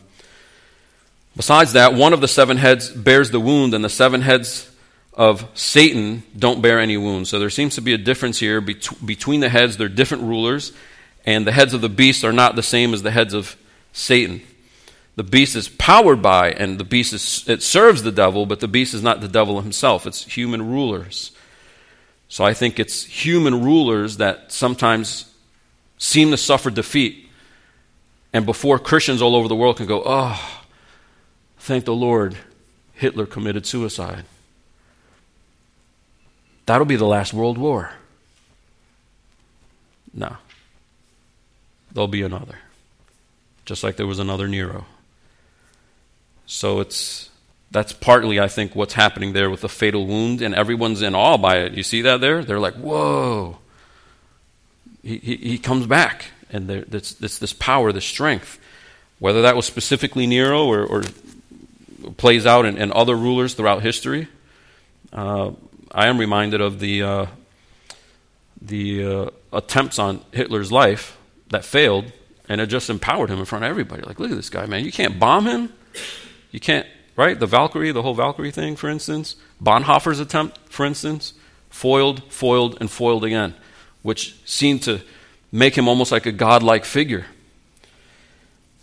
[1.38, 4.72] besides that, one of the seven heads bears the wound, and the seven heads
[5.14, 7.30] of Satan don't bear any wounds.
[7.30, 9.78] So there seems to be a difference here bet- between the heads.
[9.78, 10.74] They're different rulers,
[11.28, 13.56] and the heads of the beast are not the same as the heads of
[13.94, 14.42] Satan.
[15.16, 18.68] The beast is powered by, and the beast is, it serves the devil, but the
[18.68, 20.08] beast is not the devil himself.
[20.08, 21.34] It's human rulers.
[22.30, 25.29] So I think it's human rulers that sometimes
[26.00, 27.30] seem to suffer defeat.
[28.34, 30.64] And before Christians all over the world can go, oh,
[31.60, 32.36] thank the Lord,
[32.94, 34.26] Hitler committed suicide.
[36.66, 37.92] That'll be the last world war.
[40.14, 40.38] No.
[41.92, 42.60] There'll be another.
[43.66, 44.86] Just like there was another Nero.
[46.46, 47.30] So it's
[47.72, 51.38] that's partly, I think, what's happening there with the fatal wound, and everyone's in awe
[51.38, 51.74] by it.
[51.74, 52.44] You see that there?
[52.44, 53.60] They're like, whoa.
[55.04, 58.60] He, he, comes back, and it's, it's this power, this strength.
[59.20, 61.04] Whether that was specifically Nero or, or
[62.18, 64.28] plays out in, in, other rulers throughout history,
[65.14, 65.52] uh,
[65.92, 67.26] I am reminded of the, uh,
[68.62, 71.18] the uh, attempts on Hitler's life
[71.50, 72.12] that failed,
[72.48, 74.02] and it just empowered him in front of everybody.
[74.04, 74.86] Like, look at this guy, man.
[74.86, 75.74] You can't bomb him.
[76.52, 77.40] You can't, right?
[77.40, 79.36] The Valkyrie, the whole Valkyrie thing, for instance.
[79.62, 81.34] Bonhoeffer's attempt, for instance.
[81.70, 83.54] Foiled, foiled, and foiled again,
[84.02, 85.02] which seemed to
[85.52, 87.26] make him almost like a godlike figure.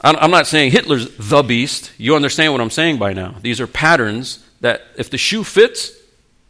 [0.01, 1.91] I'm not saying Hitler's the beast.
[1.97, 3.37] You understand what I'm saying by now.
[3.41, 5.93] These are patterns that if the shoe fits,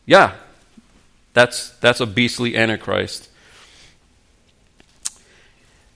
[0.04, 0.34] yeah,
[1.32, 3.28] that's, that's a beastly antichrist.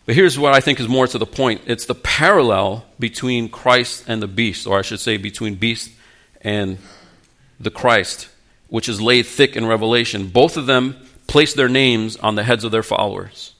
[0.06, 4.04] But here's what I think is more to the point it's the parallel between Christ
[4.06, 5.90] and the beast, or I should say, between beast
[6.40, 6.78] and
[7.58, 8.28] the Christ,
[8.68, 10.28] which is laid thick in Revelation.
[10.28, 10.96] Both of them
[11.30, 13.54] place their names on the heads of their followers.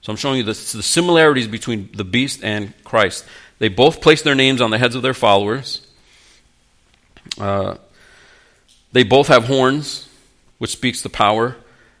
[0.00, 3.24] So I'm showing you the, the similarities between the beast and Christ.
[3.58, 5.84] They both place their names on the heads of their followers.
[7.36, 7.76] Uh,
[8.92, 10.08] they both have horns,
[10.58, 11.56] which speaks to power.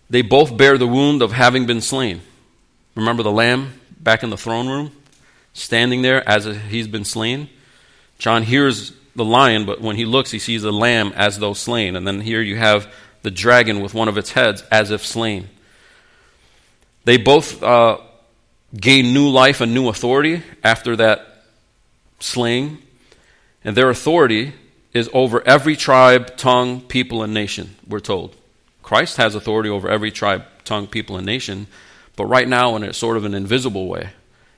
[0.08, 2.20] They both bear the wound of having been slain.
[2.94, 4.92] Remember the lamb back in the throne room,
[5.54, 7.48] standing there as he's been slain?
[8.18, 11.96] John hears the lion, but when he looks, he sees a lamb as though slain.
[11.96, 12.92] And then here you have
[13.24, 15.48] the dragon with one of its heads as if slain.
[17.04, 17.98] They both uh,
[18.78, 21.46] gain new life and new authority after that
[22.20, 22.78] slaying.
[23.64, 24.52] And their authority
[24.92, 28.36] is over every tribe, tongue, people, and nation, we're told.
[28.82, 31.66] Christ has authority over every tribe, tongue, people, and nation,
[32.16, 34.10] but right now in a sort of an invisible way,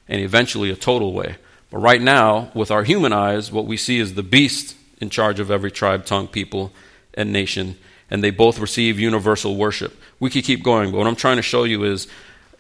[0.09, 1.37] and eventually a total way.
[1.71, 5.39] But right now, with our human eyes, what we see is the beast in charge
[5.39, 6.73] of every tribe, tongue, people,
[7.15, 7.79] and nation,
[8.11, 9.97] and they both receive universal worship.
[10.21, 12.09] We could keep going, but what I'm trying to show you is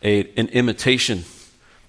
[0.03, 1.25] a, an imitation.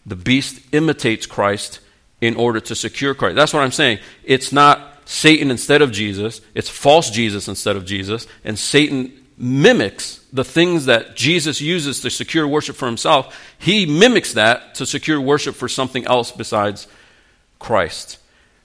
[0.06, 1.80] The beast imitates Christ
[2.22, 3.36] in order to secure Christ.
[3.36, 4.00] That's what I'm saying.
[4.24, 10.26] It's not Satan instead of Jesus, it's false Jesus instead of Jesus, and Satan mimics
[10.34, 15.22] the things that Jesus uses to secure worship for himself, he mimics that to secure
[15.22, 16.88] worship for something else besides
[17.60, 18.17] Christ.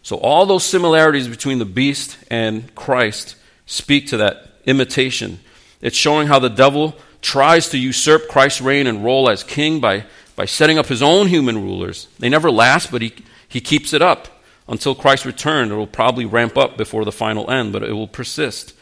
[0.02, 5.40] So, all those similarities between the beast and Christ speak to that imitation.
[5.80, 10.04] It's showing how the devil tries to usurp Christ's reign and role as king by,
[10.36, 12.08] by setting up his own human rulers.
[12.18, 13.12] They never last, but he,
[13.48, 14.28] he keeps it up
[14.68, 15.70] until Christ's return.
[15.70, 18.74] It will probably ramp up before the final end, but it will persist.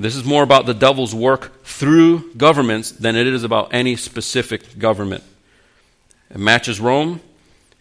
[0.00, 4.78] This is more about the devil's work through governments than it is about any specific
[4.78, 5.24] government.
[6.30, 7.20] It matches Rome,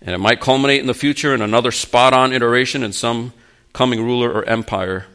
[0.01, 3.33] and it might culminate in the future in another spot on iteration in some
[3.71, 5.05] coming ruler or empire.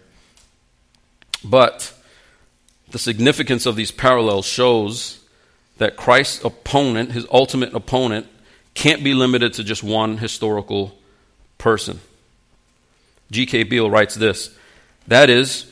[1.45, 1.93] But
[2.91, 5.19] the significance of these parallels shows
[5.79, 8.27] that Christ's opponent, his ultimate opponent,
[8.75, 10.97] can't be limited to just one historical
[11.59, 12.01] person.
[13.31, 13.65] G.K.
[13.65, 14.57] Beale writes this
[15.09, 15.71] That is,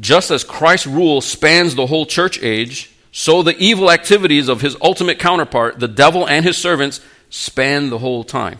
[0.00, 4.76] just as Christ's rule spans the whole church age, so the evil activities of his
[4.80, 8.58] ultimate counterpart, the devil and his servants, span the whole time.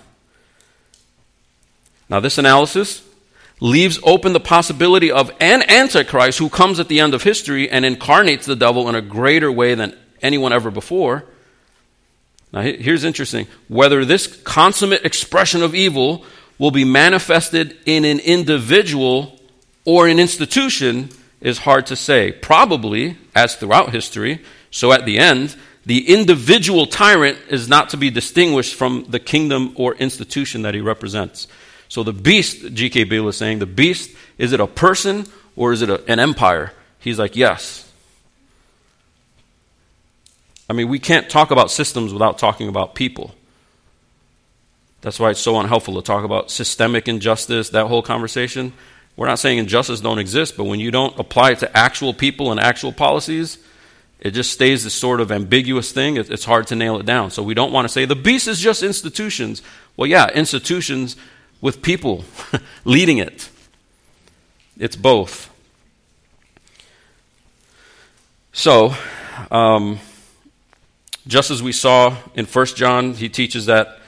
[2.09, 3.03] Now, this analysis
[3.61, 7.85] leaves open the possibility of an antichrist who comes at the end of history and
[7.85, 11.25] incarnates the devil in a greater way than anyone ever before.
[12.53, 13.47] Now, here's interesting.
[13.69, 16.25] Whether this consummate expression of evil
[16.59, 19.39] will be manifested in an individual
[19.85, 22.33] or an institution is hard to say.
[22.33, 28.11] Probably, as throughout history, so at the end, the individual tyrant is not to be
[28.11, 31.49] distinguished from the kingdom or institution that he represents.
[31.91, 33.05] So the beast, G.K.
[33.05, 35.27] Beale is saying, the beast, is it a person
[35.57, 36.73] or is it a, an empire?
[37.01, 37.91] He's like, yes.
[40.71, 43.35] I mean, we can't talk about systems without talking about people.
[45.01, 48.73] That's why it's so unhelpful to talk about systemic injustice, that whole conversation.
[49.17, 52.53] We're not saying injustice don't exist, but when you don't apply it to actual people
[52.53, 53.59] and actual policies,
[54.21, 56.19] it just stays this sort of ambiguous thing.
[56.19, 57.33] It's hard to nail it down.
[57.33, 59.61] So we don't want to say the beast is just institutions.
[59.97, 61.17] Well, yeah, institutions
[61.61, 62.25] with people
[62.85, 63.49] leading it.
[64.79, 65.51] It's both.
[68.53, 68.95] So,
[69.51, 69.99] um,
[71.27, 74.01] just as we saw in 1 John, he teaches that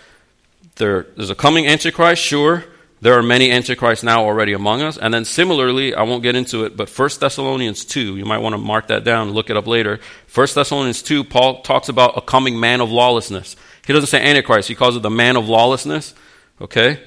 [0.76, 2.64] there, there's a coming Antichrist, sure.
[3.00, 4.96] There are many Antichrists now already among us.
[4.96, 8.52] And then similarly, I won't get into it, but 1 Thessalonians 2, you might want
[8.54, 9.98] to mark that down look it up later.
[10.32, 13.56] 1 Thessalonians 2, Paul talks about a coming man of lawlessness.
[13.86, 16.14] He doesn't say Antichrist, he calls it the man of lawlessness,
[16.60, 17.00] okay?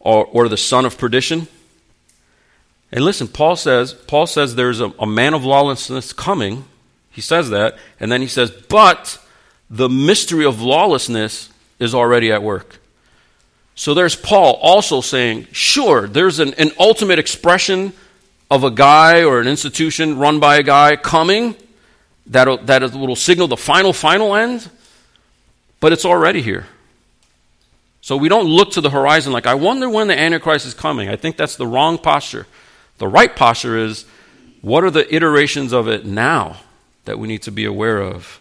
[0.00, 1.48] Or, or the son of perdition.
[2.92, 6.64] And listen, Paul says, Paul says there's a, a man of lawlessness coming.
[7.10, 7.76] He says that.
[8.00, 9.18] And then he says, but
[9.68, 12.78] the mystery of lawlessness is already at work.
[13.74, 17.92] So there's Paul also saying, sure, there's an, an ultimate expression
[18.50, 21.54] of a guy or an institution run by a guy coming
[22.26, 24.68] that that will signal the final, final end,
[25.80, 26.66] but it's already here.
[28.08, 31.10] So we don't look to the horizon like, I wonder when the Antichrist is coming.
[31.10, 32.46] I think that's the wrong posture.
[32.96, 34.06] The right posture is,
[34.62, 36.56] what are the iterations of it now
[37.04, 38.40] that we need to be aware of?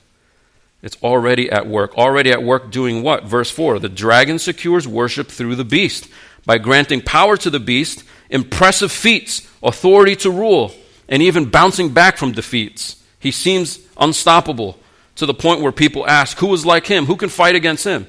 [0.81, 1.97] It's already at work.
[1.97, 3.25] Already at work doing what?
[3.25, 6.07] Verse 4 The dragon secures worship through the beast
[6.45, 10.71] by granting power to the beast, impressive feats, authority to rule,
[11.09, 13.03] and even bouncing back from defeats.
[13.19, 14.79] He seems unstoppable
[15.17, 17.07] to the point where people ask, Who is like him?
[17.07, 18.07] Who can fight against him?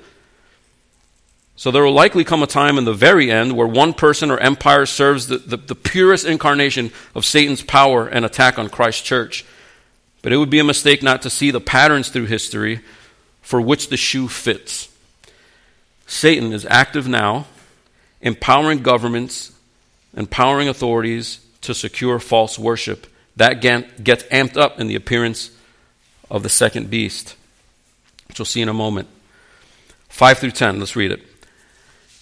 [1.59, 4.39] So there will likely come a time in the very end where one person or
[4.39, 9.45] empire serves the, the, the purest incarnation of Satan's power and attack on Christ's church.
[10.23, 12.79] But it would be a mistake not to see the patterns through history
[13.43, 14.89] for which the shoe fits.
[16.07, 17.49] Satan is active now,
[18.21, 19.51] empowering governments,
[20.17, 23.09] empowering authorities to secure false worship.
[23.35, 25.51] That gets amped up in the appearance
[26.31, 27.35] of the second beast,
[28.29, 29.09] which we'll see in a moment.
[30.09, 31.28] 5 through 10, let's read it.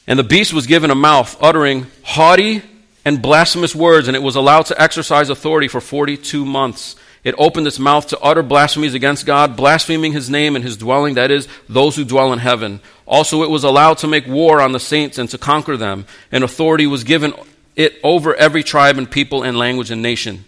[0.06, 2.62] And the beast was given a mouth, uttering haughty
[3.04, 6.96] and blasphemous words, and it was allowed to exercise authority for 42 months.
[7.24, 11.14] It opened its mouth to utter blasphemies against God, blaspheming his name and his dwelling,
[11.14, 12.80] that is, those who dwell in heaven.
[13.04, 16.44] Also, it was allowed to make war on the saints and to conquer them, and
[16.44, 17.32] authority was given
[17.74, 20.44] it over every tribe and people and language and nation.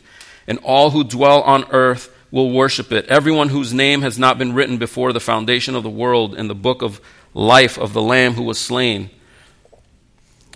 [0.47, 3.07] And all who dwell on earth will worship it.
[3.07, 6.55] Everyone whose name has not been written before the foundation of the world in the
[6.55, 7.01] book of
[7.35, 9.11] life of the Lamb who was slain.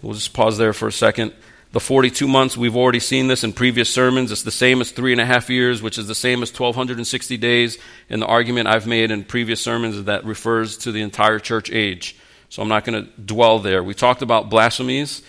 [0.03, 1.33] We'll just pause there for a second.
[1.71, 4.31] The 42 months, we've already seen this in previous sermons.
[4.31, 7.37] It's the same as three and a half years, which is the same as 1,260
[7.38, 7.79] days.
[8.11, 11.71] And the argument I've made in previous sermons is that refers to the entire church
[11.71, 12.17] age.
[12.51, 13.83] So I'm not going to dwell there.
[13.83, 15.23] We talked about blasphemies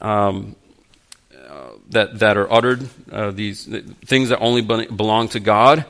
[0.00, 0.56] um,
[1.32, 3.66] uh, that, that are uttered, uh, these
[4.06, 5.84] things that only belong to God.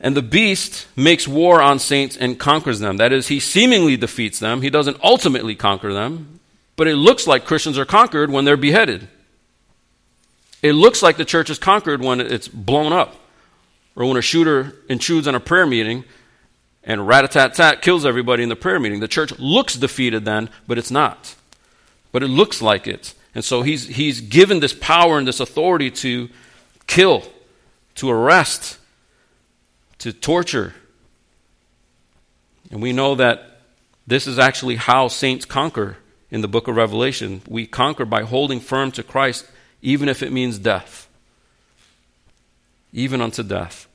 [0.00, 2.98] And the beast makes war on saints and conquers them.
[2.98, 4.60] That is, he seemingly defeats them.
[4.60, 6.40] He doesn't ultimately conquer them.
[6.76, 9.08] But it looks like Christians are conquered when they're beheaded.
[10.62, 13.16] It looks like the church is conquered when it's blown up,
[13.94, 16.04] or when a shooter intrudes on a prayer meeting
[16.82, 19.00] and rat a tat tat kills everybody in the prayer meeting.
[19.00, 21.34] The church looks defeated then, but it's not.
[22.12, 23.14] But it looks like it.
[23.34, 26.28] And so he's, he's given this power and this authority to
[26.86, 27.24] kill,
[27.96, 28.78] to arrest,
[30.04, 30.74] to torture.
[32.70, 33.62] And we know that
[34.06, 35.96] this is actually how saints conquer
[36.30, 37.40] in the book of Revelation.
[37.48, 39.46] We conquer by holding firm to Christ,
[39.80, 41.08] even if it means death.
[42.92, 43.88] Even unto death.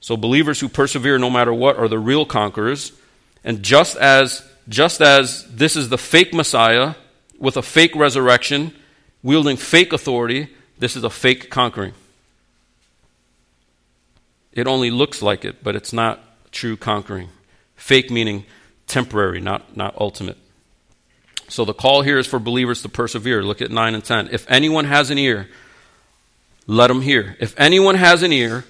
[0.00, 2.92] So believers who persevere no matter what are the real conquerors.
[3.42, 6.96] And just as just as this is the fake Messiah
[7.38, 8.74] with a fake resurrection,
[9.22, 11.94] wielding fake authority, this is a fake conquering.
[14.58, 17.28] It only looks like it, but it's not true conquering.
[17.76, 18.44] Fake meaning
[18.88, 20.36] temporary, not, not ultimate.
[21.48, 23.44] So the call here is for believers to persevere.
[23.44, 24.30] Look at 9 and 10.
[24.32, 25.48] If anyone has an ear,
[26.66, 27.36] let him hear.
[27.38, 28.64] If anyone has an ear,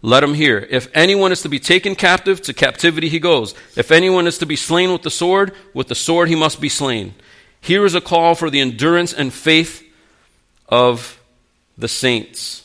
[0.00, 0.64] let him hear.
[0.70, 3.52] If anyone is to be taken captive, to captivity he goes.
[3.76, 6.68] If anyone is to be slain with the sword, with the sword he must be
[6.68, 7.16] slain.
[7.60, 9.82] Here is a call for the endurance and faith
[10.68, 11.20] of
[11.76, 12.61] the saints.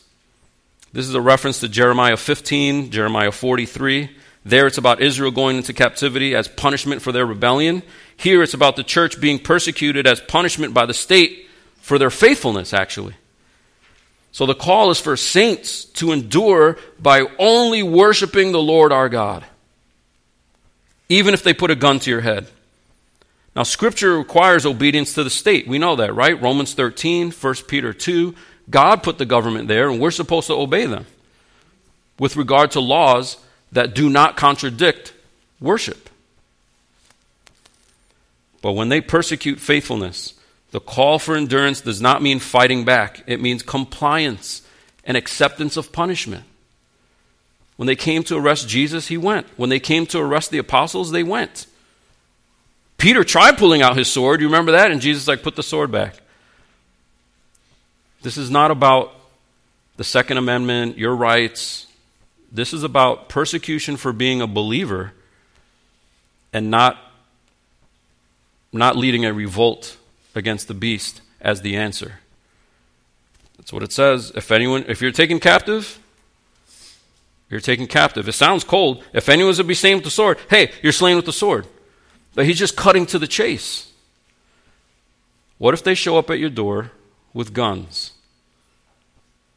[0.98, 4.10] This is a reference to Jeremiah 15, Jeremiah 43.
[4.43, 7.84] There it's about Israel going into captivity as punishment for their rebellion.
[8.16, 11.50] Here it's about the church being persecuted as punishment by the state
[11.82, 13.14] for their faithfulness, actually.
[14.32, 19.45] So the call is for saints to endure by only worshiping the Lord our God,
[21.10, 22.48] even if they put a gun to your head.
[23.56, 25.68] Now, Scripture requires obedience to the state.
[25.68, 26.41] We know that, right?
[26.41, 28.34] Romans 13, 1 Peter 2.
[28.70, 31.05] God put the government there, and we're supposed to obey them
[32.20, 33.38] with regard to laws
[33.72, 35.13] that do not contradict
[35.59, 36.09] worship.
[38.61, 40.34] But when they persecute faithfulness,
[40.72, 44.61] the call for endurance does not mean fighting back, it means compliance
[45.03, 46.43] and acceptance of punishment.
[47.78, 49.47] When they came to arrest Jesus, he went.
[49.55, 51.68] When they came to arrest the apostles, they went.
[52.97, 54.41] Peter tried pulling out his sword.
[54.41, 54.91] You remember that?
[54.91, 56.15] And Jesus like, put the sword back.
[58.22, 59.13] This is not about
[59.97, 61.88] the Second Amendment, your rights.
[62.51, 65.13] This is about persecution for being a believer
[66.53, 66.97] and not,
[68.72, 69.97] not leading a revolt
[70.34, 72.20] against the beast as the answer.
[73.57, 74.32] That's what it says.
[74.36, 75.99] If anyone, if you're taken captive,
[77.49, 78.28] you're taken captive.
[78.28, 79.03] It sounds cold.
[79.13, 81.68] If anyone's to be slain with the sword, hey, you're slain with the sword.
[82.36, 83.91] But he's just cutting to the chase.
[85.57, 86.91] What if they show up at your door
[87.38, 88.12] with guns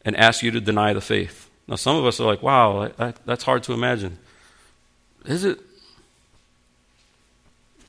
[0.04, 1.50] and ask you to deny the faith?
[1.66, 2.92] Now, some of us are like, wow,
[3.24, 4.18] that's hard to imagine.
[5.24, 5.58] Is it?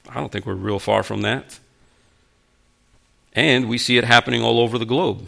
[0.09, 1.59] I don't think we're real far from that.
[3.33, 5.27] And we see it happening all over the globe.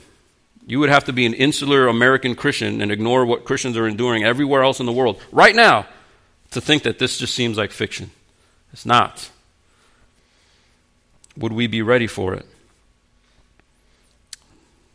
[0.66, 4.24] You would have to be an insular American Christian and ignore what Christians are enduring
[4.24, 5.86] everywhere else in the world right now
[6.52, 8.12] to think that this just seems like fiction.
[8.72, 9.30] It's not.
[11.38, 12.46] Would we be ready for it?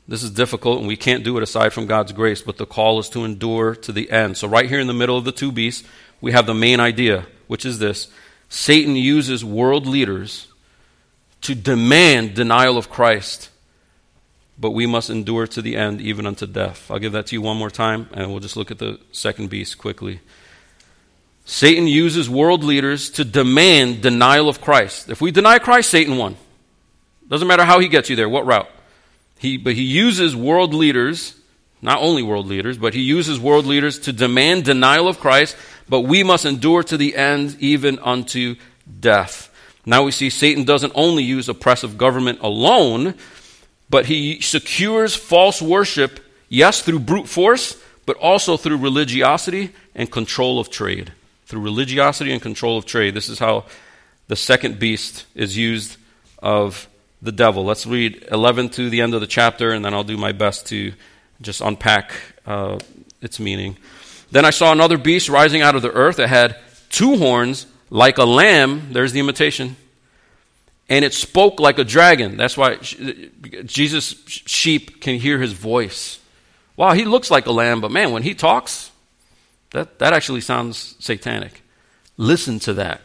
[0.09, 2.99] This is difficult, and we can't do it aside from God's grace, but the call
[2.99, 4.39] is to endure to the end.
[4.39, 5.87] So, right here in the middle of the two beasts,
[6.21, 8.09] we have the main idea, which is this
[8.49, 10.49] Satan uses world leaders
[11.43, 13.51] to demand denial of Christ
[14.59, 16.91] but we must endure to the end, even unto death.
[16.91, 19.51] I'll give that to you one more time, and we'll just look at the second
[19.51, 20.21] beast quickly.
[21.45, 25.09] Satan uses world leaders to demand denial of Christ.
[25.09, 26.37] If we deny Christ, Satan won.
[27.29, 28.69] Doesn't matter how he gets you there, what route.
[29.39, 31.35] He, but he uses world leaders,
[31.81, 35.57] not only world leaders, but he uses world leaders to demand denial of Christ,
[35.89, 38.57] but we must endure to the end, even unto
[39.01, 39.49] death.
[39.87, 43.15] Now we see Satan doesn't only use oppressive government alone,
[43.89, 50.59] but he secures false worship, yes, through brute force, but also through religiosity and control
[50.59, 51.13] of trade.
[51.47, 53.15] Through religiosity and control of trade.
[53.15, 53.65] This is how
[54.27, 55.97] the second beast is used
[56.41, 56.87] of
[57.21, 57.65] the devil.
[57.65, 60.67] Let's read 11 to the end of the chapter, and then I'll do my best
[60.69, 60.93] to
[61.41, 62.13] just unpack
[62.47, 62.79] uh,
[63.21, 63.77] its meaning.
[64.31, 66.19] Then I saw another beast rising out of the earth.
[66.19, 66.57] It had
[66.91, 68.93] two horns like a lamb.
[68.93, 69.77] There's the imitation
[70.89, 72.37] and it spoke like a dragon.
[72.37, 76.19] That's why Jesus' sheep can hear his voice.
[76.77, 78.91] Wow, he looks like a lamb, but man, when he talks,
[79.73, 81.63] that, that actually sounds satanic.
[82.17, 83.03] Listen to that.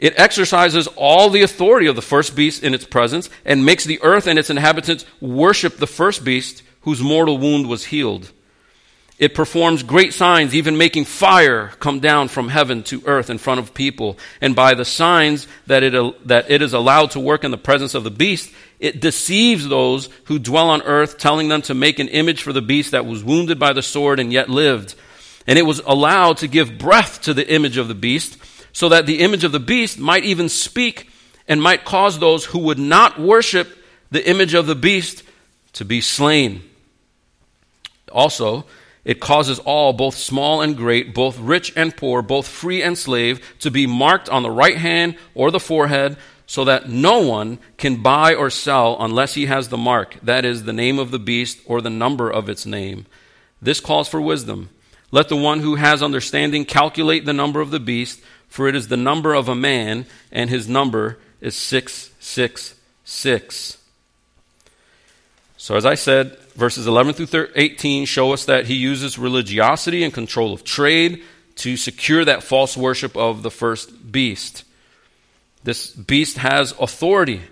[0.00, 4.00] It exercises all the authority of the first beast in its presence and makes the
[4.02, 8.32] earth and its inhabitants worship the first beast whose mortal wound was healed.
[9.18, 13.60] It performs great signs, even making fire come down from heaven to earth in front
[13.60, 14.18] of people.
[14.40, 17.94] And by the signs that it, that it is allowed to work in the presence
[17.94, 22.08] of the beast, it deceives those who dwell on earth, telling them to make an
[22.08, 24.94] image for the beast that was wounded by the sword and yet lived.
[25.46, 28.38] And it was allowed to give breath to the image of the beast,
[28.72, 31.08] so that the image of the beast might even speak
[31.48, 33.76] and might cause those who would not worship
[34.10, 35.22] the image of the beast
[35.72, 36.62] to be slain.
[38.12, 38.64] Also,
[39.04, 43.40] it causes all, both small and great, both rich and poor, both free and slave,
[43.60, 46.16] to be marked on the right hand or the forehead,
[46.46, 50.64] so that no one can buy or sell unless he has the mark, that is,
[50.64, 53.06] the name of the beast or the number of its name.
[53.62, 54.68] This calls for wisdom.
[55.12, 58.20] Let the one who has understanding calculate the number of the beast,
[58.50, 63.78] for it is the number of a man, and his number is 666.
[65.56, 70.12] So, as I said, verses 11 through 18 show us that he uses religiosity and
[70.12, 71.22] control of trade
[71.56, 74.64] to secure that false worship of the first beast.
[75.62, 77.42] This beast has authority.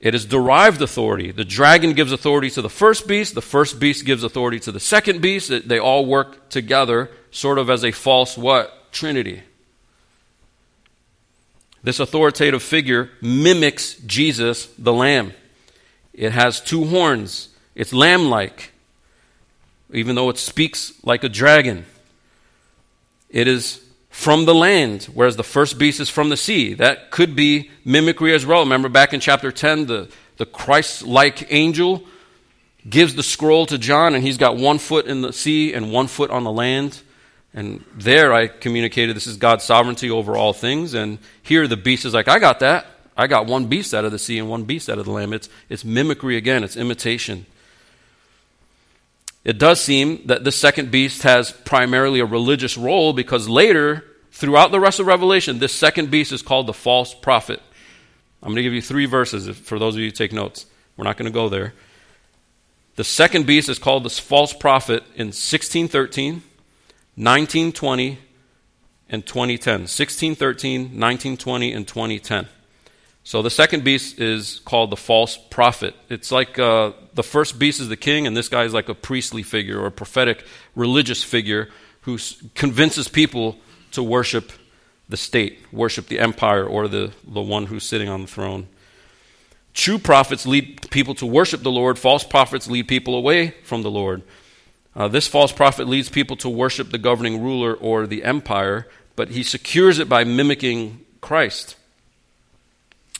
[0.00, 1.32] It is derived authority.
[1.32, 4.80] The dragon gives authority to the first beast, the first beast gives authority to the
[4.80, 5.68] second beast.
[5.68, 8.92] They all work together, sort of as a false what?
[8.92, 9.42] Trinity.
[11.84, 15.34] This authoritative figure mimics Jesus, the Lamb.
[16.14, 17.50] It has two horns.
[17.74, 18.72] It's lamb like,
[19.92, 21.84] even though it speaks like a dragon.
[23.28, 26.72] It is from the land, whereas the first beast is from the sea.
[26.74, 28.60] That could be mimicry as well.
[28.60, 32.04] Remember back in chapter 10, the, the Christ like angel
[32.88, 36.06] gives the scroll to John, and he's got one foot in the sea and one
[36.06, 37.02] foot on the land.
[37.54, 40.92] And there I communicated this is God's sovereignty over all things.
[40.92, 42.86] And here the beast is like, I got that.
[43.16, 45.32] I got one beast out of the sea and one beast out of the lamb.
[45.32, 47.46] It's, it's mimicry again, it's imitation.
[49.44, 54.72] It does seem that the second beast has primarily a religious role because later, throughout
[54.72, 57.62] the rest of Revelation, this second beast is called the false prophet.
[58.42, 60.66] I'm going to give you three verses for those of you who take notes.
[60.96, 61.74] We're not going to go there.
[62.96, 66.42] The second beast is called the false prophet in 1613,
[67.16, 68.18] 1920,
[69.08, 69.82] and 2010.
[69.82, 72.48] 1613, 1920, and 2010.
[73.22, 75.94] So the second beast is called the false prophet.
[76.10, 78.94] It's like uh, the first beast is the king, and this guy is like a
[78.94, 80.44] priestly figure or a prophetic
[80.74, 81.70] religious figure
[82.02, 82.18] who
[82.54, 83.56] convinces people
[83.92, 84.52] to worship
[85.08, 88.66] the state, worship the empire, or the, the one who's sitting on the throne.
[89.72, 93.90] True prophets lead people to worship the Lord, false prophets lead people away from the
[93.90, 94.22] Lord.
[94.96, 98.86] Uh, this false prophet leads people to worship the governing ruler or the empire,
[99.16, 101.76] but he secures it by mimicking Christ.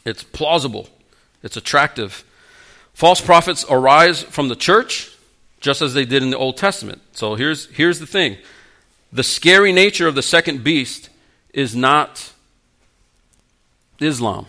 [0.05, 0.89] It's plausible,
[1.43, 2.25] it's attractive.
[2.93, 5.11] False prophets arise from the church
[5.61, 7.03] just as they did in the Old Testament.
[7.13, 8.37] So here's, here's the thing
[9.13, 11.09] the scary nature of the second beast
[11.53, 12.33] is not
[14.01, 14.47] Islam.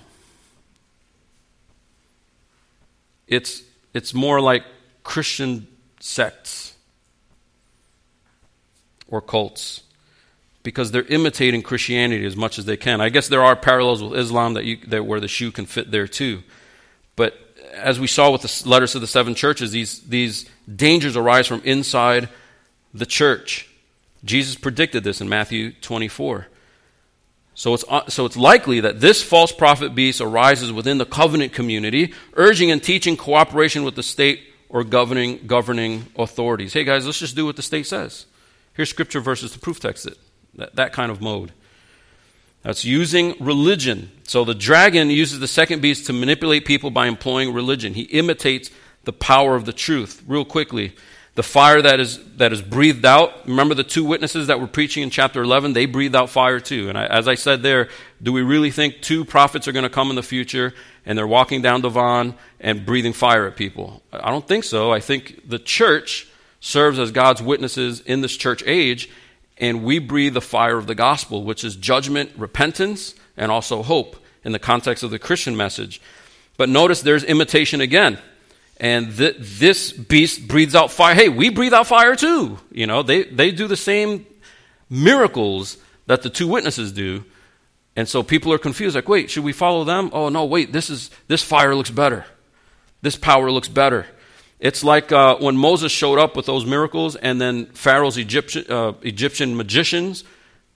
[3.28, 3.64] It's,
[3.94, 4.64] it's more like
[5.04, 5.68] Christian
[6.00, 6.65] sects
[9.08, 9.82] or cults
[10.64, 13.00] because they're imitating Christianity as much as they can.
[13.00, 15.92] I guess there are parallels with Islam that, you, that where the shoe can fit
[15.92, 16.42] there too.
[17.16, 17.40] But
[17.74, 21.62] as we saw with the letters to the seven churches, these, these dangers arise from
[21.64, 22.30] inside
[22.94, 23.70] the church.
[24.24, 26.48] Jesus predicted this in Matthew 24.
[27.54, 31.54] So it's, uh, so it's likely that this false prophet beast arises within the covenant
[31.54, 36.74] community, urging and teaching cooperation with the state or governing, governing authorities.
[36.74, 38.26] Hey guys, let's just do what the state says.
[38.76, 40.18] Here's scripture verses to proof text it.
[40.56, 41.52] That, that kind of mode.
[42.62, 44.12] That's using religion.
[44.24, 47.94] So the dragon uses the second beast to manipulate people by employing religion.
[47.94, 48.72] He imitates
[49.04, 50.24] the power of the truth.
[50.28, 50.96] Real quickly,
[51.36, 53.48] the fire that is, that is breathed out.
[53.48, 55.74] Remember the two witnesses that were preaching in chapter 11?
[55.74, 56.90] They breathed out fire too.
[56.90, 57.90] And I, as I said there,
[58.24, 60.74] do we really think two prophets are going to come in the future
[61.06, 64.02] and they're walking down the Devon and breathing fire at people?
[64.12, 64.92] I don't think so.
[64.92, 66.28] I think the church
[66.66, 69.10] serves as God's witnesses in this church age
[69.58, 74.18] and we breathe the fire of the gospel, which is judgment, repentance, and also hope
[74.44, 76.02] in the context of the Christian message.
[76.58, 78.18] But notice there's imitation again.
[78.78, 81.16] And th- this beast breathes out fire.
[81.16, 82.60] Hey, we breathe out fire too.
[82.72, 84.26] You know, they, they do the same
[84.90, 87.24] miracles that the two witnesses do.
[87.96, 90.10] And so people are confused like, wait, should we follow them?
[90.12, 92.26] Oh, no, wait, this, is, this fire looks better.
[93.02, 94.06] This power looks better.
[94.60, 98.94] It's like uh, when Moses showed up with those miracles, and then Pharaoh's Egyptian, uh,
[99.02, 100.24] Egyptian magicians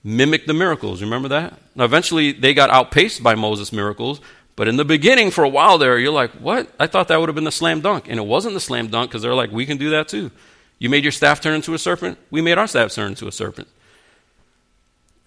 [0.04, 1.02] mimicked the miracles.
[1.02, 1.58] Remember that?
[1.74, 4.20] Now, eventually, they got outpaced by Moses' miracles,
[4.56, 6.70] but in the beginning, for a while there, you're like, what?
[6.78, 8.08] I thought that would have been the slam dunk.
[8.08, 10.30] And it wasn't the slam dunk because they're like, we can do that too.
[10.78, 13.32] You made your staff turn into a serpent, we made our staff turn into a
[13.32, 13.68] serpent.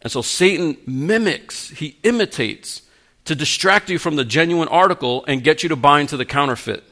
[0.02, 2.82] And so Satan mimics, he imitates
[3.26, 6.84] to distract you from the genuine article and get you to buy into the counterfeit.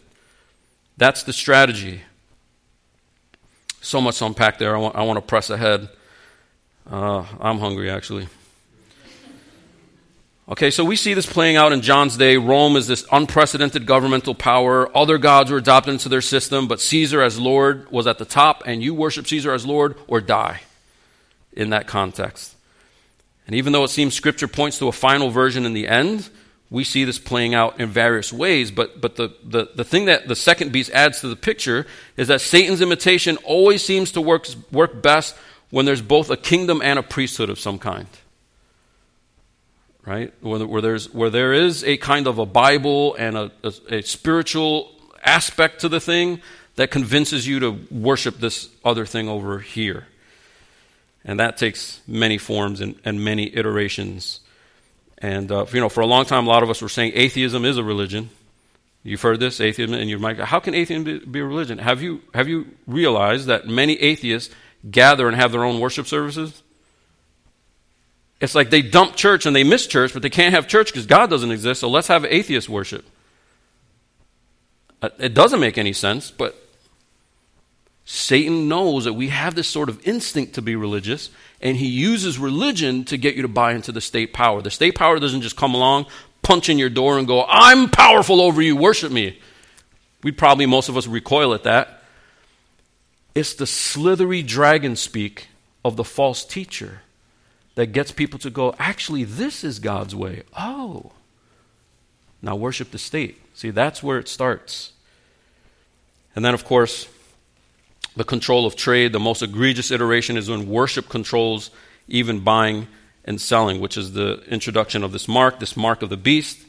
[1.02, 2.04] That's the strategy.
[3.82, 4.76] So much to unpack there.
[4.76, 5.90] I want, I want to press ahead.
[6.88, 8.28] Uh, I'm hungry, actually.
[10.48, 12.38] Okay, so we see this playing out in John's day.
[12.38, 14.96] Rome is this unprecedented governmental power.
[14.96, 18.62] Other gods were adopted into their system, but Caesar as Lord was at the top,
[18.68, 20.62] and you worship Caesar as Lord or die
[21.52, 22.54] in that context.
[23.48, 26.30] And even though it seems Scripture points to a final version in the end,
[26.72, 30.30] we see this playing out in various ways, but, but the, the, the thing that
[30.30, 34.48] the second beast adds to the picture is that Satan's imitation always seems to work,
[34.72, 35.36] work best
[35.70, 38.08] when there's both a kingdom and a priesthood of some kind.
[40.06, 40.34] Right?
[40.40, 44.02] Where, where, there's, where there is a kind of a Bible and a, a, a
[44.02, 46.42] spiritual aspect to the thing
[46.78, 50.08] that convinces you to worship this other thing over here.
[51.26, 54.40] And that takes many forms and, and many iterations.
[55.22, 57.64] And, uh, you know, for a long time, a lot of us were saying atheism
[57.64, 58.32] is a religion.
[59.04, 61.78] You've heard this, atheism, and you might go, how can atheism be, a religion?
[61.78, 64.54] Have you, have you realized that many atheists
[64.90, 66.64] gather and have their own worship services?
[68.40, 71.06] It's like they dump church and they miss church, but they can't have church because
[71.06, 73.06] God doesn't exist, so let's have atheist worship.
[75.02, 76.56] Uh, it doesn't make any sense, but
[78.06, 81.30] Satan knows that we have this sort of instinct to be religious,
[81.62, 84.62] and he uses religion to get you to buy into the state power.
[84.62, 86.08] The state power doesn't just come along,
[86.42, 89.40] punch in your door, and go, I'm powerful over you, worship me.
[90.24, 92.04] We'd probably, most of us, recoil at that.
[93.34, 95.48] It's the slithery dragon speak
[95.86, 97.02] of the false teacher
[97.76, 100.44] that gets people to go, actually, this is God's way.
[100.58, 101.12] Oh.
[102.42, 103.42] Now worship the state.
[103.54, 104.92] See, that's where it starts.
[106.36, 107.08] And then, of course,
[108.16, 109.14] the control of trade.
[109.14, 111.72] The most egregious iteration is when worship controls
[112.08, 112.88] even buying
[113.26, 116.60] and selling, which is the introduction of this mark, this mark of the beast.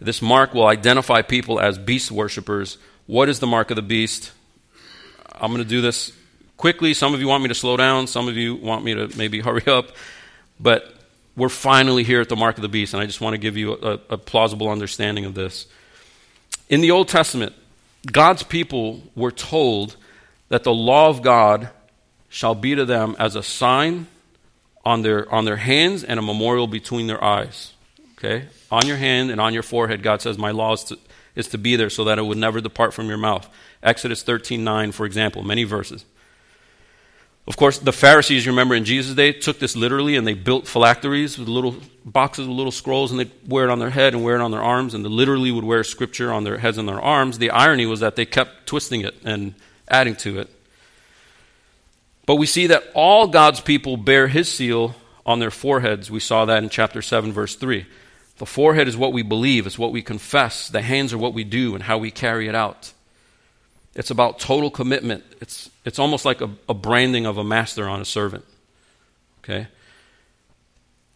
[0.00, 2.78] This mark will identify people as beast worshippers.
[3.06, 4.32] What is the mark of the beast?
[5.32, 6.12] I'm going to do this
[6.56, 6.94] quickly.
[6.94, 9.40] Some of you want me to slow down, some of you want me to maybe
[9.46, 9.90] hurry up.
[10.58, 10.94] But
[11.36, 13.56] we're finally here at the mark of the beast, and I just want to give
[13.56, 15.66] you a, a plausible understanding of this.
[16.68, 17.52] In the Old Testament,
[18.10, 19.96] God's people were told
[20.48, 21.70] that the law of God
[22.28, 24.06] shall be to them as a sign
[24.84, 27.72] on their, on their hands and a memorial between their eyes.
[28.18, 28.46] Okay?
[28.70, 30.98] On your hand and on your forehead, God says, My law is to,
[31.34, 33.48] is to be there so that it would never depart from your mouth.
[33.82, 36.04] Exodus 13 9, for example, many verses.
[37.48, 40.66] Of course, the Pharisees, you remember in Jesus' day, took this literally and they built
[40.66, 44.24] phylacteries with little boxes with little scrolls and they'd wear it on their head and
[44.24, 46.88] wear it on their arms and they literally would wear scripture on their heads and
[46.88, 47.38] their arms.
[47.38, 49.54] The irony was that they kept twisting it and
[49.88, 50.50] adding to it.
[52.26, 56.10] But we see that all God's people bear his seal on their foreheads.
[56.10, 57.86] We saw that in chapter 7, verse 3.
[58.38, 60.68] The forehead is what we believe, it's what we confess.
[60.68, 62.92] The hands are what we do and how we carry it out.
[63.94, 65.24] It's about total commitment.
[65.40, 68.44] It's, it's almost like a, a branding of a master on a servant.
[69.42, 69.68] Okay?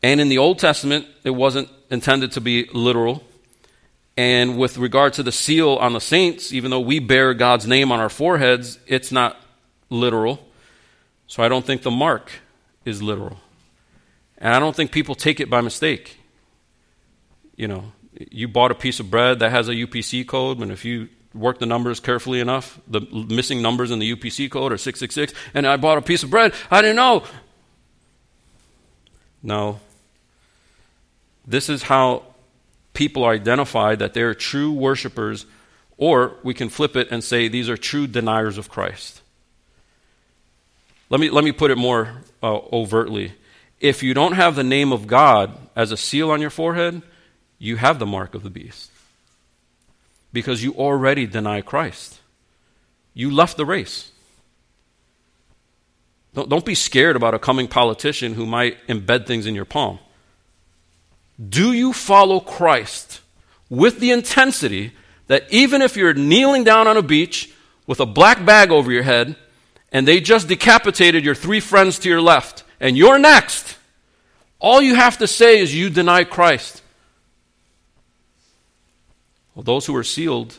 [0.03, 3.23] And in the Old Testament, it wasn't intended to be literal.
[4.17, 7.91] And with regard to the seal on the saints, even though we bear God's name
[7.91, 9.41] on our foreheads, it's not
[9.89, 10.47] literal.
[11.27, 12.31] So I don't think the mark
[12.85, 13.39] is literal.
[14.39, 16.19] And I don't think people take it by mistake.
[17.57, 17.93] You know,
[18.31, 21.59] you bought a piece of bread that has a UPC code, and if you work
[21.59, 22.81] the numbers carefully enough.
[22.89, 26.31] The missing numbers in the UPC code are 666, and I bought a piece of
[26.31, 26.53] bread.
[26.71, 27.25] I didn't know.
[29.43, 29.81] No.
[31.47, 32.25] This is how
[32.93, 35.47] people are identified that they're true worshipers,
[35.97, 39.23] or we can flip it and say these are true deniers of Christ.
[41.09, 43.33] Let me, let me put it more uh, overtly.
[43.81, 47.03] If you don't have the name of God as a seal on your forehead,
[47.59, 48.91] you have the mark of the beast
[50.33, 52.21] because you already deny Christ.
[53.15, 54.13] You left the race.
[56.35, 59.99] Don't, don't be scared about a coming politician who might embed things in your palm.
[61.49, 63.21] Do you follow Christ
[63.69, 64.93] with the intensity
[65.29, 67.53] that even if you're kneeling down on a beach
[67.87, 69.37] with a black bag over your head
[69.93, 73.77] and they just decapitated your three friends to your left and you're next,
[74.59, 76.83] all you have to say is you deny Christ.
[79.55, 80.59] Well, those who are sealed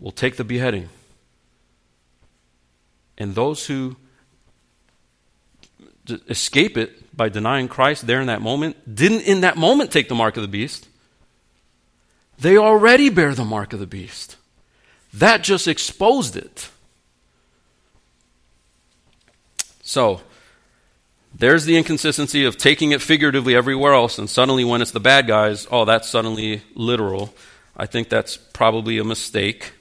[0.00, 0.88] will take the beheading.
[3.16, 3.96] And those who
[6.28, 10.14] escape it by denying Christ there in that moment didn't in that moment take the
[10.14, 10.88] mark of the beast.
[12.38, 14.36] They already bear the mark of the beast.
[15.12, 16.68] That just exposed it.
[19.82, 20.22] So,
[21.36, 25.26] there's the inconsistency of taking it figuratively everywhere else, and suddenly when it's the bad
[25.26, 27.34] guys, oh, that's suddenly literal.
[27.76, 29.72] I think that's probably a mistake.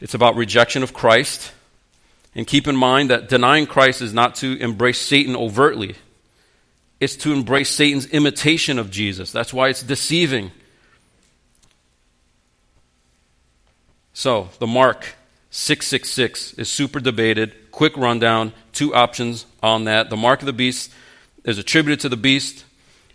[0.00, 1.52] It's about rejection of Christ.
[2.34, 5.96] And keep in mind that denying Christ is not to embrace Satan overtly,
[7.02, 9.32] it's to embrace Satan's imitation of Jesus.
[9.32, 10.52] That's why it's deceiving.
[14.14, 15.16] So, the mark
[15.50, 17.72] 666 is super debated.
[17.72, 20.10] Quick rundown, two options on that.
[20.10, 20.92] The mark of the beast
[21.42, 22.64] is attributed to the beast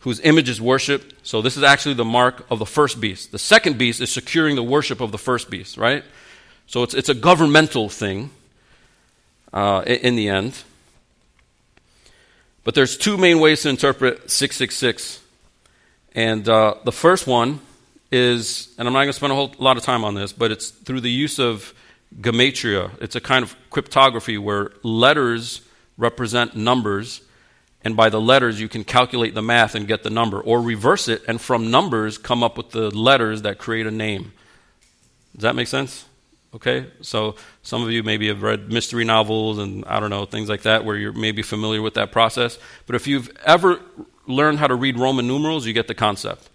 [0.02, 1.26] whose image is worshiped.
[1.26, 3.32] So this is actually the mark of the first beast.
[3.32, 6.04] The second beast is securing the worship of the first beast, right?
[6.66, 8.32] So it's, it's a governmental thing
[9.54, 10.62] uh, in the end.
[12.68, 15.22] But there's two main ways to interpret 666.
[16.11, 17.61] And uh, the first one
[18.11, 20.51] is, and I'm not going to spend a whole lot of time on this, but
[20.51, 21.74] it's through the use of
[22.20, 22.91] gematria.
[23.01, 25.61] It's a kind of cryptography where letters
[25.97, 27.22] represent numbers
[27.86, 31.07] and by the letters you can calculate the math and get the number, or reverse
[31.07, 34.34] it and from numbers come up with the letters that create a name.
[35.34, 36.03] Does that make sense?
[36.56, 40.48] Okay, so some of you maybe have read mystery novels and I don't know, things
[40.48, 42.58] like that where you're maybe familiar with that process.
[42.86, 43.82] But if you've ever
[44.28, 46.50] learned how to read Roman numerals, you get the concept.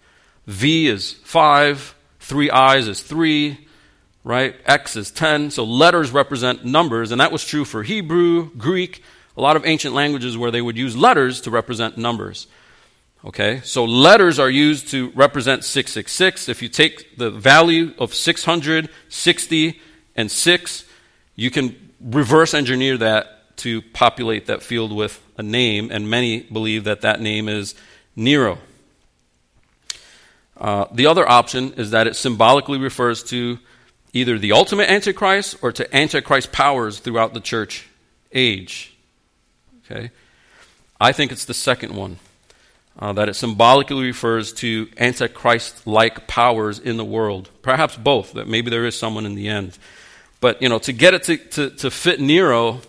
[0.47, 3.57] V is 5, 3 I's is 3,
[4.23, 4.55] right?
[4.65, 5.51] X is 10.
[5.51, 9.03] So letters represent numbers, and that was true for Hebrew, Greek,
[9.37, 12.47] a lot of ancient languages where they would use letters to represent numbers.
[13.25, 16.49] Okay, so letters are used to represent 666.
[16.49, 19.81] If you take the value of 660
[20.17, 20.85] and 6,
[21.37, 26.83] you can reverse engineer that to populate that field with a name, and many believe
[26.83, 27.75] that that name is
[28.13, 28.57] Nero.
[30.57, 33.57] Uh, the other option is that it symbolically refers to
[34.11, 37.87] either the ultimate Antichrist or to Antichrist powers throughout the church
[38.33, 38.97] age.
[39.85, 40.11] Okay?
[40.99, 42.19] I think it's the second one.
[42.99, 47.49] Uh, that it symbolically refers to Antichrist like powers in the world.
[47.63, 49.77] Perhaps both, that maybe there is someone in the end.
[50.39, 52.81] But, you know, to get it to, to, to fit Nero,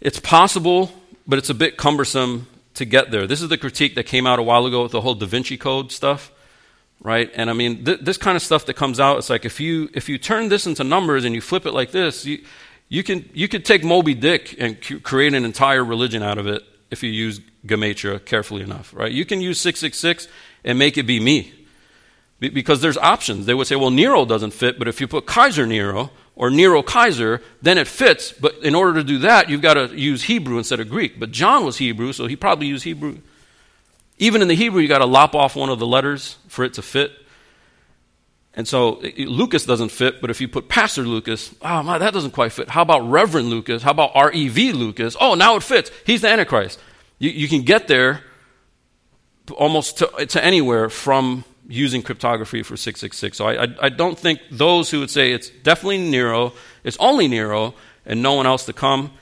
[0.00, 0.92] it's possible,
[1.26, 3.26] but it's a bit cumbersome to get there.
[3.26, 5.56] This is the critique that came out a while ago with the whole Da Vinci
[5.56, 6.30] Code stuff
[7.00, 7.30] right?
[7.34, 9.88] And I mean, th- this kind of stuff that comes out, it's like if you
[9.94, 12.44] if you turn this into numbers and you flip it like this, you
[12.88, 16.46] you can you could take Moby Dick and c- create an entire religion out of
[16.46, 19.12] it if you use gematria carefully enough, right?
[19.12, 20.28] You can use six six six
[20.64, 21.52] and make it be me,
[22.40, 23.46] be- because there's options.
[23.46, 26.82] They would say, well, Nero doesn't fit, but if you put Kaiser Nero or Nero
[26.82, 28.32] Kaiser, then it fits.
[28.32, 31.18] But in order to do that, you've got to use Hebrew instead of Greek.
[31.18, 33.18] But John was Hebrew, so he probably used Hebrew
[34.18, 36.74] even in the Hebrew, you got to lop off one of the letters for it
[36.74, 37.12] to fit.
[38.58, 42.32] And so Lucas doesn't fit, but if you put Pastor Lucas, oh my, that doesn't
[42.32, 42.68] quite fit.
[42.68, 43.84] How about Reverend Lucas?
[43.84, 44.72] How about R.E.V.
[44.72, 45.16] Lucas?
[45.20, 45.92] Oh, now it fits.
[46.04, 46.80] He's the Antichrist.
[47.20, 48.24] You, you can get there
[49.56, 53.36] almost to, to, anywhere from using cryptography for 666.
[53.36, 56.52] So I, I, I don't think those who would say it's definitely Nero,
[56.82, 59.12] it's only Nero, and no one else to come,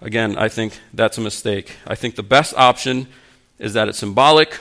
[0.00, 1.76] again, I think that's a mistake.
[1.86, 3.06] I think the best option
[3.58, 4.58] is that it's symbolic.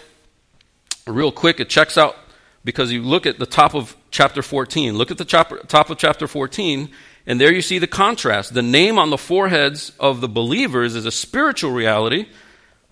[1.05, 2.17] Real quick, it checks out
[2.65, 4.97] because you look at the top of chapter 14.
[4.97, 6.89] Look at the top of chapter 14,
[7.28, 8.55] and there you see the contrast.
[8.55, 12.26] The name on the foreheads of the believers is a spiritual reality.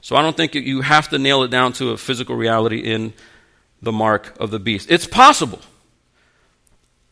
[0.01, 3.11] So I don't think you have to nail it down to a physical reality in
[3.81, 4.91] the mark of the beast.
[4.91, 5.61] It's possible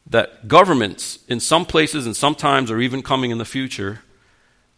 [0.06, 4.04] that governments, in some places and sometimes, or even coming in the future,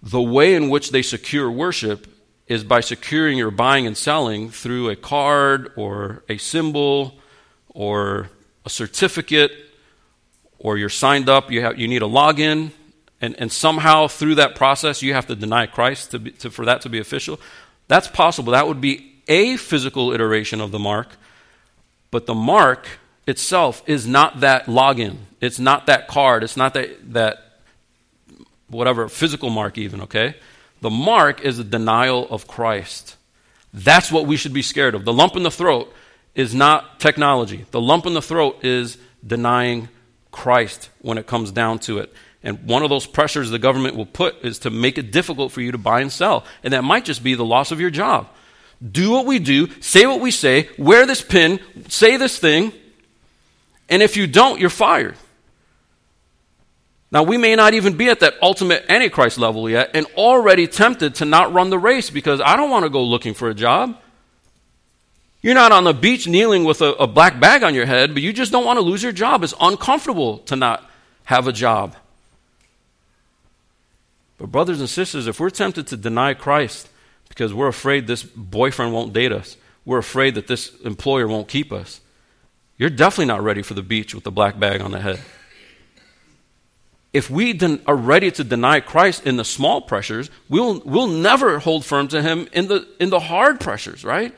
[0.02, 2.08] the way in which they secure worship
[2.48, 7.20] is by securing your buying and selling through a card or a symbol
[7.68, 8.30] or
[8.66, 9.52] a certificate
[10.60, 12.72] or you're signed up, you, have, you need a login,
[13.22, 16.66] and, and somehow through that process you have to deny Christ to be, to, for
[16.66, 17.40] that to be official.
[17.88, 18.54] That's possible.
[18.54, 21.10] That would be a physical iteration of the mark,
[22.12, 22.88] but the mark
[23.28, 25.18] itself is not that login.
[25.42, 26.44] It's not that card.
[26.44, 27.60] It's not that, that
[28.70, 30.36] whatever, physical mark, even, okay?
[30.82, 33.18] The mark is a denial of Christ.
[33.74, 35.06] That's what we should be scared of.
[35.06, 35.94] The lump in the throat
[36.36, 39.90] is not technology, the lump in the throat is denying
[40.32, 42.14] Christ when it comes down to it.
[42.44, 45.62] And one of those pressures the government will put is to make it difficult for
[45.62, 46.46] you to buy and sell.
[46.64, 48.28] And that might just be the loss of your job.
[48.92, 52.74] Do what we do, say what we say, wear this pin, say this thing,
[53.90, 55.16] and if you don't, you're fired.
[57.12, 61.16] Now, we may not even be at that ultimate Antichrist level yet, and already tempted
[61.16, 63.98] to not run the race because I don't want to go looking for a job.
[65.46, 68.24] You're not on the beach kneeling with a, a black bag on your head, but
[68.24, 69.44] you just don't want to lose your job.
[69.44, 70.90] It's uncomfortable to not
[71.26, 71.96] have a job.
[74.40, 76.90] But, brothers and sisters, if we're tempted to deny Christ
[77.30, 81.72] because we're afraid this boyfriend won't date us, we're afraid that this employer won't keep
[81.72, 82.02] us,
[82.80, 85.20] you're definitely not ready for the beach with the black bag on the head
[87.14, 91.86] if we are ready to deny Christ in the small pressures, we'll, we'll never hold
[91.86, 94.36] firm to him in the, in the hard pressures, right?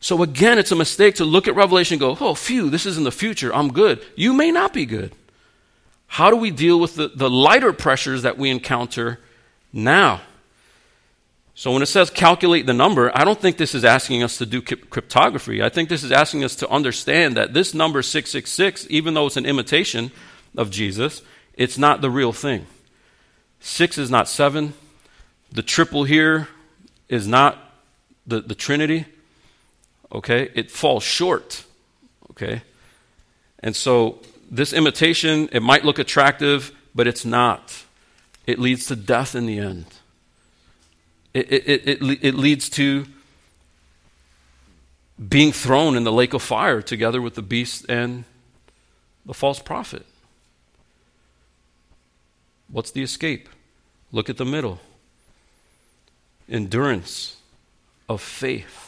[0.00, 2.96] So again, it's a mistake to look at Revelation and go, oh, phew, this is
[2.96, 3.54] in the future.
[3.54, 4.04] I'm good.
[4.14, 5.12] You may not be good.
[6.06, 9.18] How do we deal with the, the lighter pressures that we encounter
[9.72, 10.20] now?
[11.54, 14.46] So when it says calculate the number, I don't think this is asking us to
[14.46, 15.60] do cryptography.
[15.60, 19.36] I think this is asking us to understand that this number 666, even though it's
[19.36, 20.12] an imitation
[20.56, 21.20] of Jesus,
[21.54, 22.66] it's not the real thing.
[23.58, 24.74] Six is not seven.
[25.50, 26.46] The triple here
[27.08, 27.58] is not
[28.24, 29.06] the, the Trinity.
[30.12, 30.50] Okay?
[30.54, 31.64] It falls short.
[32.30, 32.62] Okay?
[33.60, 37.84] And so this imitation, it might look attractive, but it's not.
[38.46, 39.86] It leads to death in the end.
[41.34, 43.04] It, it, it, it, leads to
[45.28, 48.24] being thrown in the lake of fire together with the beast and
[49.26, 50.06] the false prophet.
[52.68, 53.48] What's the escape?
[54.10, 54.80] Look at the middle
[56.48, 57.36] endurance
[58.08, 58.87] of faith.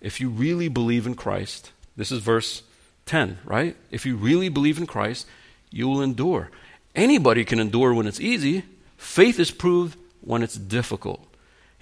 [0.00, 2.62] If you really believe in Christ, this is verse
[3.06, 3.76] 10, right?
[3.90, 5.26] If you really believe in Christ,
[5.70, 6.50] you will endure.
[6.94, 8.64] Anybody can endure when it's easy.
[8.96, 11.24] Faith is proved when it's difficult.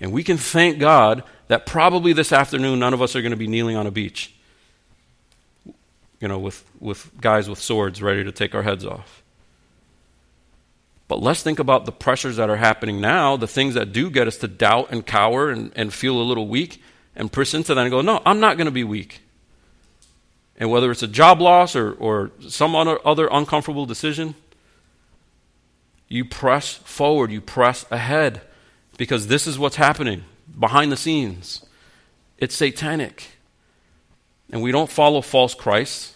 [0.01, 3.37] And we can thank God that probably this afternoon none of us are going to
[3.37, 4.35] be kneeling on a beach,
[6.21, 9.23] you know, with, with guys with swords ready to take our heads off.
[11.09, 14.27] But let's think about the pressures that are happening now, the things that do get
[14.27, 16.83] us to doubt and cower and, and feel a little weak,
[17.17, 19.23] and press into that and go, no, I'm not going to be weak.
[20.59, 24.35] And whether it's a job loss or, or some other, other uncomfortable decision,
[26.09, 28.43] you press forward, you press ahead,
[28.97, 30.25] because this is what's happening
[30.59, 31.65] behind the scenes.
[32.39, 33.33] It's satanic.
[34.51, 36.15] And we don't follow false Christs,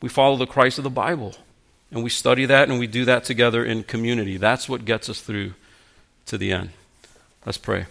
[0.00, 1.34] we follow the Christ of the Bible.
[1.90, 4.36] And we study that and we do that together in community.
[4.36, 5.54] That's what gets us through
[6.26, 6.70] to the end.
[7.46, 7.86] Let's pray.